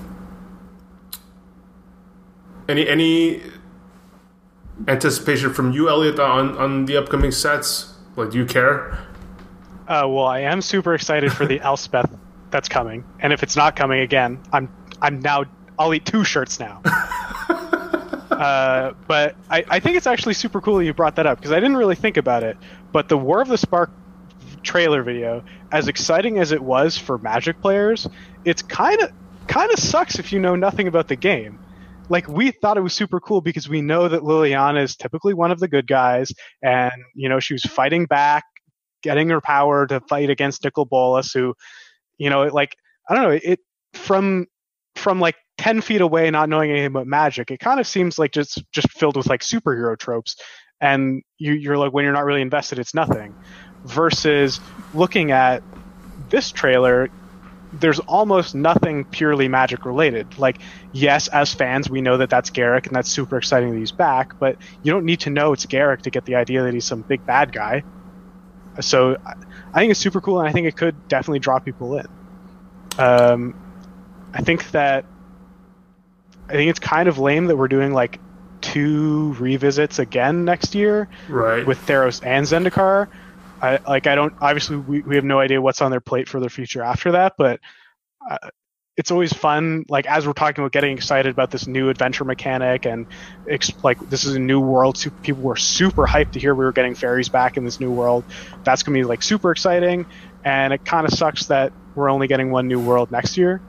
[2.67, 3.41] any any
[4.87, 7.93] anticipation from you, Elliot, on on the upcoming sets?
[8.15, 8.97] Like, do you care?
[9.87, 12.18] Uh, well, I am super excited for the Elspeth
[12.51, 14.71] that's coming, and if it's not coming again, I'm
[15.01, 15.45] I'm now
[15.77, 16.81] I'll eat two shirts now.
[18.31, 21.59] uh, but I, I think it's actually super cool you brought that up because I
[21.59, 22.57] didn't really think about it.
[22.91, 23.91] But the War of the Spark
[24.61, 28.07] trailer video, as exciting as it was for Magic players,
[28.45, 29.11] it's kind of
[29.47, 31.59] kind of sucks if you know nothing about the game.
[32.09, 35.51] Like we thought it was super cool because we know that Liliana is typically one
[35.51, 38.43] of the good guys, and you know she was fighting back
[39.01, 41.53] getting her power to fight against Nicol Bolas, who,
[42.19, 42.75] you know, like
[43.09, 43.59] I don't know, it
[43.93, 44.45] from
[44.95, 48.31] from like ten feet away, not knowing anything about magic, it kind of seems like
[48.31, 50.35] just just filled with like superhero tropes,
[50.79, 53.35] and you, you're like when you're not really invested, it's nothing.
[53.85, 54.59] Versus
[54.93, 55.63] looking at
[56.29, 57.09] this trailer,
[57.73, 60.37] there's almost nothing purely magic related.
[60.37, 60.59] Like,
[60.91, 64.37] yes, as fans, we know that that's Garruk and that's super exciting that he's back,
[64.39, 67.01] but you don't need to know it's Garruk to get the idea that he's some
[67.01, 67.83] big bad guy.
[68.81, 69.17] So
[69.73, 72.07] I think it's super cool, and I think it could definitely draw people in.
[72.97, 73.55] Um,
[74.33, 75.05] I think that
[76.47, 78.19] I think it's kind of lame that we're doing like
[78.61, 81.65] two revisits again next year, right?
[81.65, 83.07] With Theros and Zendikar.
[83.61, 86.39] I like I don't obviously we, we have no idea what's on their plate for
[86.39, 87.59] their future after that, but
[88.29, 88.37] uh,
[88.99, 92.85] it's always fun like as we're talking about getting excited about this new adventure mechanic
[92.85, 93.07] and
[93.81, 96.73] like this is a new world so people were super hyped to hear we were
[96.73, 98.25] getting fairies back in this new world
[98.65, 100.05] that's going to be like super exciting
[100.43, 103.63] and it kind of sucks that we're only getting one new world next year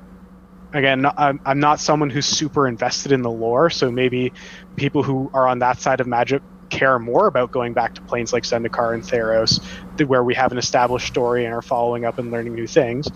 [0.75, 4.33] again I'm, I'm not someone who's super invested in the lore so maybe
[4.77, 8.33] people who are on that side of magic care more about going back to planes
[8.33, 9.61] like Zendikar and Theros,
[10.07, 13.09] where we have an established story and are following up and learning new things.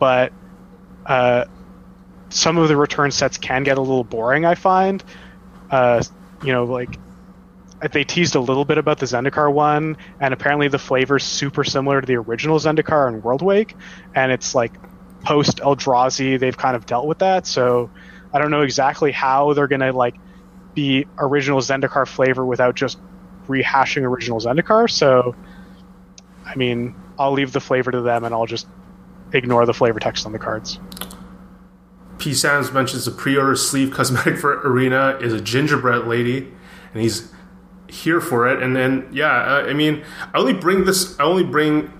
[0.00, 0.32] But
[1.10, 1.44] uh,
[2.28, 4.46] some of the return sets can get a little boring.
[4.46, 5.02] I find,
[5.68, 6.00] uh,
[6.44, 6.98] you know, like
[7.92, 12.00] they teased a little bit about the Zendikar one, and apparently the flavor's super similar
[12.00, 13.74] to the original Zendikar and Worldwake,
[14.14, 14.72] and it's like
[15.24, 17.44] post Eldrazi, they've kind of dealt with that.
[17.44, 17.90] So
[18.32, 20.14] I don't know exactly how they're gonna like
[20.74, 23.00] be original Zendikar flavor without just
[23.48, 24.88] rehashing original Zendikar.
[24.88, 25.34] So,
[26.46, 28.68] I mean, I'll leave the flavor to them, and I'll just
[29.32, 30.78] ignore the flavor text on the cards.
[32.18, 32.34] P.
[32.34, 36.52] Sands mentions the pre-order sleeve cosmetic for Arena is a gingerbread lady,
[36.92, 37.32] and he's
[37.88, 38.62] here for it.
[38.62, 40.04] And then, yeah, I mean,
[40.34, 41.92] I only bring this, I only bring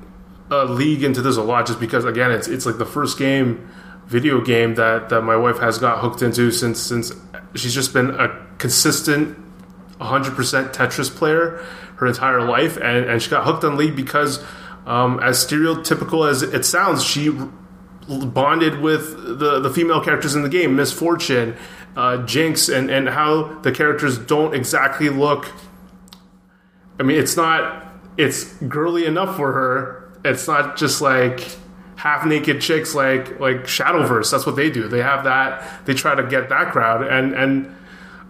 [0.50, 3.70] a League into this a lot just because, again, it's it's like the first game,
[4.06, 7.12] video game that that my wife has got hooked into since since
[7.54, 9.38] she's just been a consistent
[10.00, 11.64] 100% Tetris player
[11.96, 14.42] her entire life, and, and she got hooked on League because
[14.86, 17.30] um, as stereotypical as it sounds, she
[18.08, 21.56] bonded with the, the female characters in the game, Miss Fortune,
[21.96, 25.52] uh, Jinx, and, and how the characters don't exactly look.
[26.98, 30.12] I mean, it's not, it's girly enough for her.
[30.24, 31.40] It's not just like
[32.00, 34.30] half naked chicks like like Shadowverse.
[34.30, 34.88] That's what they do.
[34.88, 35.86] They have that.
[35.86, 37.74] They try to get that crowd, and and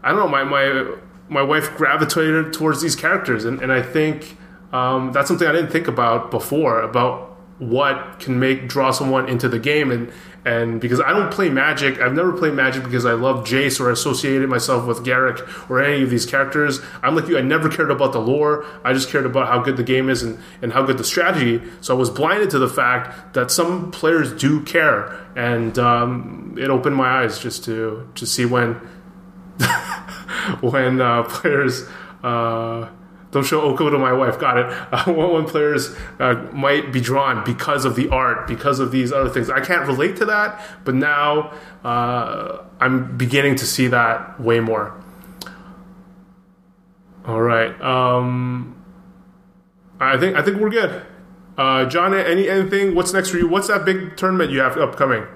[0.03, 0.29] I don't know.
[0.29, 0.97] My my
[1.29, 4.37] my wife gravitated towards these characters, and, and I think
[4.73, 9.49] um, that's something I didn't think about before about what can make draw someone into
[9.49, 10.11] the game and
[10.45, 13.91] and because I don't play Magic, I've never played Magic because I love Jace or
[13.91, 16.81] associated myself with Garruk or any of these characters.
[17.03, 18.65] I'm like you, I never cared about the lore.
[18.83, 21.61] I just cared about how good the game is and, and how good the strategy.
[21.83, 26.71] So I was blinded to the fact that some players do care, and um, it
[26.71, 28.75] opened my eyes just to to see when
[30.61, 31.87] when uh, players.
[32.23, 32.89] Uh,
[33.31, 34.39] don't show Oko to my wife.
[34.39, 34.67] Got it.
[34.93, 39.31] Uh, when players uh, might be drawn because of the art, because of these other
[39.31, 39.49] things.
[39.49, 41.53] I can't relate to that, but now
[41.85, 45.01] uh, I'm beginning to see that way more.
[47.25, 47.81] All right.
[47.81, 48.83] Um,
[50.01, 51.03] I think I think we're good.
[51.57, 52.95] Uh, John, any anything?
[52.95, 53.47] What's next for you?
[53.47, 55.27] What's that big tournament you have upcoming?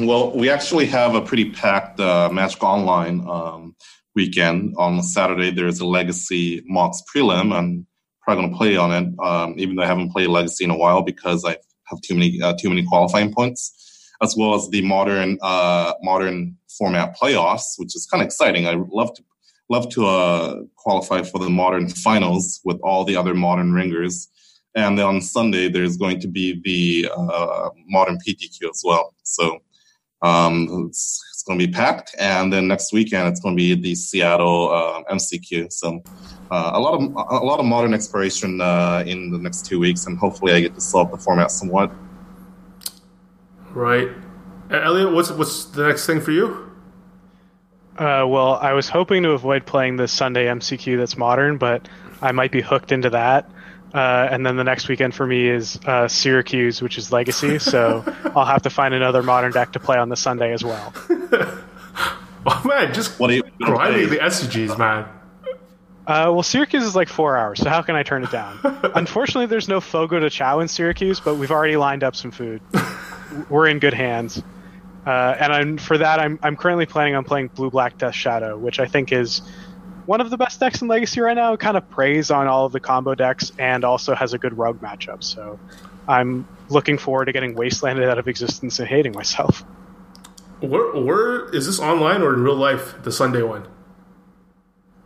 [0.00, 3.26] Well, we actually have a pretty packed uh, Magic Online.
[3.28, 3.76] Um,
[4.14, 4.74] weekend.
[4.78, 7.52] On Saturday, there's a Legacy Mox prelim.
[7.54, 7.86] I'm
[8.22, 10.76] probably going to play on it, um, even though I haven't played Legacy in a
[10.76, 11.56] while because I
[11.86, 13.72] have too many uh, too many qualifying points,
[14.22, 18.66] as well as the modern uh, modern format playoffs, which is kind of exciting.
[18.66, 19.22] I love to
[19.68, 24.28] love to uh, qualify for the modern finals with all the other modern ringers.
[24.74, 29.14] And then on Sunday, there's going to be the uh, modern PTQ as well.
[29.22, 29.58] So
[30.22, 33.94] Um, it's, going to be packed, and then next weekend it's going to be the
[33.94, 35.72] Seattle uh, MCQ.
[35.72, 36.00] So
[36.50, 40.06] uh, a lot of a lot of modern exploration uh, in the next two weeks,
[40.06, 41.90] and hopefully I get to solve the format somewhat.
[43.70, 44.08] Right,
[44.70, 45.12] Elliot.
[45.12, 46.70] What's what's the next thing for you?
[47.98, 51.88] Uh, well, I was hoping to avoid playing the Sunday MCQ that's modern, but
[52.22, 53.50] I might be hooked into that.
[53.92, 57.58] Uh, and then the next weekend for me is uh, Syracuse, which is Legacy.
[57.58, 58.04] So
[58.36, 60.92] I'll have to find another modern deck to play on the Sunday as well.
[62.46, 65.08] oh man, just what are you grinding the SCGs, man.
[66.06, 68.58] Uh, well, Syracuse is like four hours, so how can I turn it down?
[68.94, 72.60] Unfortunately, there's no Fogo de Chão in Syracuse, but we've already lined up some food.
[73.48, 74.42] We're in good hands.
[75.06, 78.58] Uh, and I'm, for that, I'm, I'm currently planning on playing Blue Black Death Shadow,
[78.58, 79.42] which I think is
[80.10, 81.54] one of the best decks in Legacy right now.
[81.54, 84.80] Kind of preys on all of the combo decks and also has a good rogue
[84.80, 85.22] matchup.
[85.22, 85.60] So
[86.08, 89.64] I'm looking forward to getting wastelanded out of existence and hating myself.
[90.58, 93.00] Where, where is this online or in real life?
[93.04, 93.68] The Sunday one.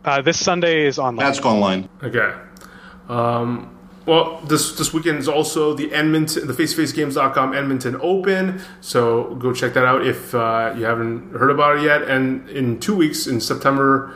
[0.03, 1.27] Uh, this Sunday is online.
[1.27, 1.87] Magic Online.
[2.01, 2.33] Okay.
[3.07, 3.77] Um,
[4.07, 8.59] well, this this weekend is also the Edmonton, the FaceToFaceGames.com Edmonton Open.
[8.81, 12.01] So go check that out if uh, you haven't heard about it yet.
[12.09, 14.15] And in two weeks, in September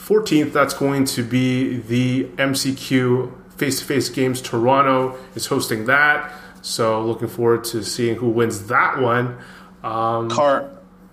[0.00, 4.40] 14th, that's going to be the MCQ Face to Face Games.
[4.40, 6.32] Toronto is hosting that.
[6.62, 9.38] So looking forward to seeing who wins that one.
[9.82, 10.70] Um, Car,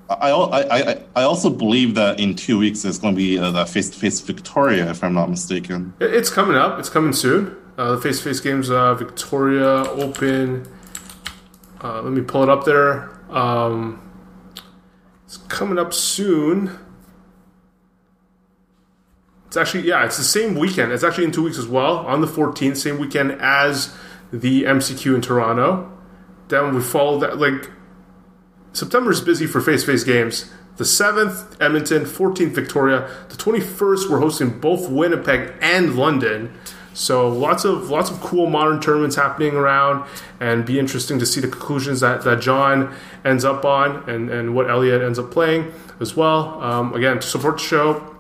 [0.10, 3.66] I, I, I also believe that in two weeks there's going to be uh, the
[3.66, 5.94] face to face Victoria, if I'm not mistaken.
[6.00, 6.80] It's coming up.
[6.80, 7.56] It's coming soon.
[7.78, 10.68] Uh, the face to face games, uh, Victoria Open.
[11.84, 13.10] Uh, let me pull it up there.
[13.30, 14.02] Um,
[15.26, 16.78] it's coming up soon.
[19.58, 20.92] It's actually yeah, it's the same weekend.
[20.92, 23.92] It's actually in two weeks as well, on the 14th, same weekend as
[24.32, 25.92] the MCQ in Toronto.
[26.50, 27.72] Then we follow that like
[28.74, 30.54] September is busy for face to face games.
[30.76, 33.10] The 7th, Edmonton, 14th, Victoria.
[33.30, 36.54] The 21st, we're hosting both Winnipeg and London.
[36.94, 40.08] So lots of lots of cool modern tournaments happening around,
[40.40, 42.96] and be interesting to see the conclusions that, that John
[43.26, 46.62] ends up on, and, and what Elliot ends up playing as well.
[46.62, 48.17] Um, again, to support the show,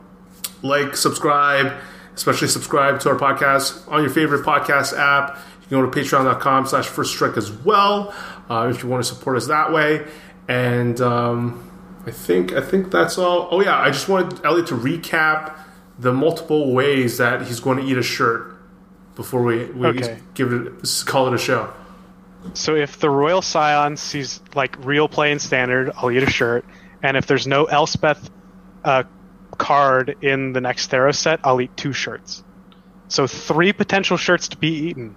[0.61, 1.73] like, subscribe,
[2.15, 5.37] especially subscribe to our podcast on your favorite podcast app.
[5.61, 8.13] You can go to patreon.com slash first strike as well
[8.49, 10.05] uh, if you want to support us that way.
[10.47, 11.69] And um,
[12.05, 13.49] I think I think that's all.
[13.51, 15.57] Oh yeah, I just wanted Elliot to recap
[15.99, 18.55] the multiple ways that he's going to eat a shirt
[19.15, 20.19] before we, we Okay.
[20.35, 20.71] give it
[21.05, 21.73] call it a show.
[22.53, 26.63] So if the Royal Scion sees like real play and standard, I'll eat a shirt.
[27.03, 28.29] And if there's no Elspeth
[28.85, 29.03] uh,
[29.57, 32.43] card in the next Theros set, I'll eat two shirts.
[33.07, 35.15] So three potential shirts to be eaten.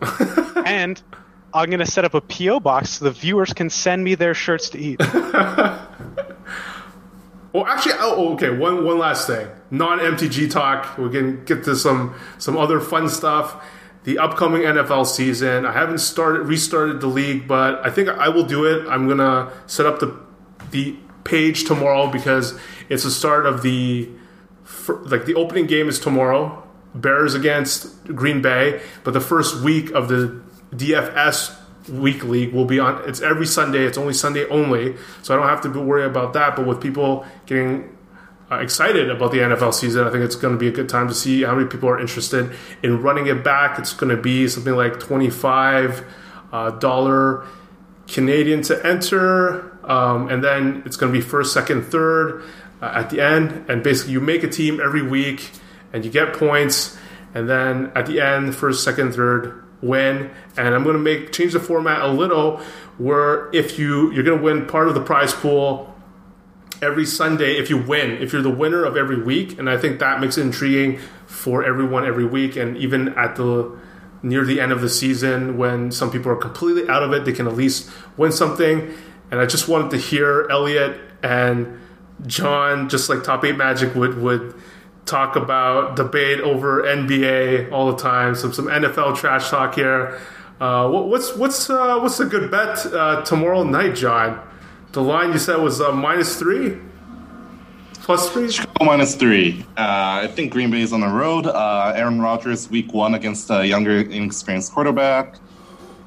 [0.66, 1.00] and
[1.52, 4.70] I'm gonna set up a PO box so the viewers can send me their shirts
[4.70, 5.00] to eat.
[7.52, 8.50] Well, actually, oh, oh, okay.
[8.50, 9.48] One one last thing.
[9.70, 10.96] Non MTG talk.
[10.98, 13.64] We can get to some some other fun stuff.
[14.04, 15.66] The upcoming NFL season.
[15.66, 18.86] I haven't started restarted the league, but I think I will do it.
[18.88, 20.16] I'm gonna set up the
[20.70, 20.96] the
[21.30, 22.58] page tomorrow because
[22.88, 24.08] it's the start of the
[25.02, 26.66] like the opening game is tomorrow.
[26.92, 30.42] Bears against Green Bay, but the first week of the
[30.74, 31.56] DFS
[31.88, 33.08] week league will be on.
[33.08, 33.84] It's every Sunday.
[33.84, 36.56] It's only Sunday only, so I don't have to worry about that.
[36.56, 37.96] But with people getting
[38.50, 41.06] uh, excited about the NFL season, I think it's going to be a good time
[41.06, 42.50] to see how many people are interested
[42.82, 43.78] in running it back.
[43.78, 46.04] It's going to be something like twenty five
[46.50, 47.46] dollar
[48.08, 52.44] Canadian to enter, um, and then it's going to be first, second, third
[52.80, 53.68] uh, at the end.
[53.68, 55.50] And basically, you make a team every week,
[55.92, 56.96] and you get points.
[57.34, 60.30] And then at the end, first, second, third, win.
[60.56, 62.58] And I'm going to make change the format a little,
[62.98, 65.92] where if you you're going to win part of the prize pool
[66.80, 69.98] every Sunday if you win, if you're the winner of every week, and I think
[69.98, 73.76] that makes it intriguing for everyone every week, and even at the
[74.22, 77.32] near the end of the season when some people are completely out of it, they
[77.32, 78.94] can at least win something.
[79.30, 81.78] And I just wanted to hear Elliot and
[82.26, 84.54] John, just like Top Eight Magic would would
[85.06, 88.34] talk about debate over NBA all the time.
[88.34, 90.20] Some some NFL trash talk here.
[90.60, 94.46] Uh, what, what's what's uh, what's a good bet uh, tomorrow night, John?
[94.92, 96.76] The line you said was uh, minus three,
[97.94, 98.50] plus three.
[98.50, 99.64] Chicago minus three.
[99.76, 101.46] Uh, I think Green Bay is on the road.
[101.46, 105.36] Uh, Aaron Rodgers, week one against a younger, inexperienced quarterback.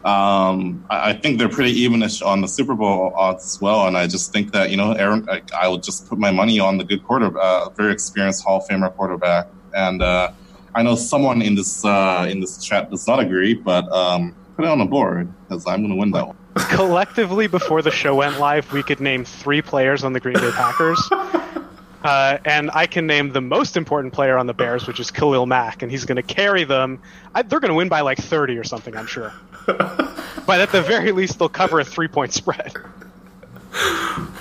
[0.06, 3.98] Um, I, I think they're pretty evenish on the Super Bowl odds as well, and
[3.98, 6.78] I just think that you know, Aaron, I, I would just put my money on
[6.78, 9.48] the good quarter, uh, very experienced Hall of Famer quarterback.
[9.74, 10.32] And uh,
[10.76, 14.66] I know someone in this uh, in this chat does not agree, but um, put
[14.66, 16.38] it on the board because I'm going to win that one.
[16.70, 20.52] collectively before the show went live, we could name three players on the Green Bay
[20.52, 21.10] Packers.
[22.04, 25.46] Uh, and I can name the most important player on the Bears, which is Khalil
[25.46, 27.02] Mack, and he's going to carry them.
[27.34, 29.34] I, they're going to win by like 30 or something, I'm sure.
[29.66, 32.74] but at the very least, they'll cover a three point spread.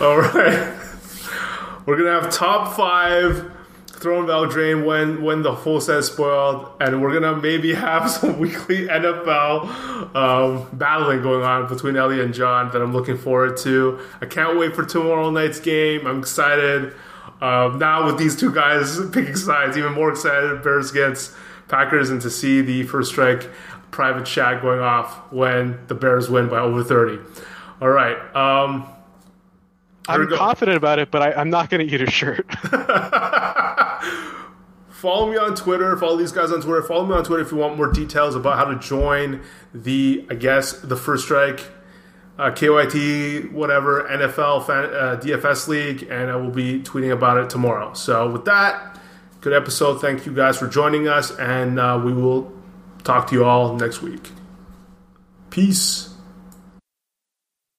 [0.01, 0.79] All right.
[1.87, 3.51] We're going to have top five
[4.03, 8.11] Throne of Eldraine when when the full set is spoiled, and we're gonna maybe have
[8.11, 13.57] some weekly NFL um, battling going on between Ellie and John that I'm looking forward
[13.59, 14.01] to.
[14.21, 16.05] I can't wait for tomorrow night's game.
[16.09, 16.95] I'm excited.
[17.43, 20.63] Um, now with these two guys picking sides, even more excited.
[20.63, 21.35] Bears against
[21.69, 23.51] Packers, and to see the first strike
[23.91, 27.19] private chat going off when the Bears win by over 30.
[27.81, 28.17] All right.
[28.35, 28.87] Um,
[30.09, 32.47] I'm confident about it, but I, am not going to eat a shirt.
[34.89, 35.97] follow me on Twitter.
[35.97, 36.83] Follow these guys on Twitter.
[36.83, 39.43] Follow me on Twitter if you want more details about how to join
[39.75, 41.61] the, I guess, the First Strike,
[42.39, 47.95] uh, KYT, whatever, NFL, uh, DFS League, and I will be tweeting about it tomorrow.
[47.95, 48.99] So, with that,
[49.41, 50.01] good episode.
[50.01, 52.53] Thank you guys for joining us, and uh, we will
[53.05, 54.31] talk to you all next week.
[55.51, 56.12] Peace.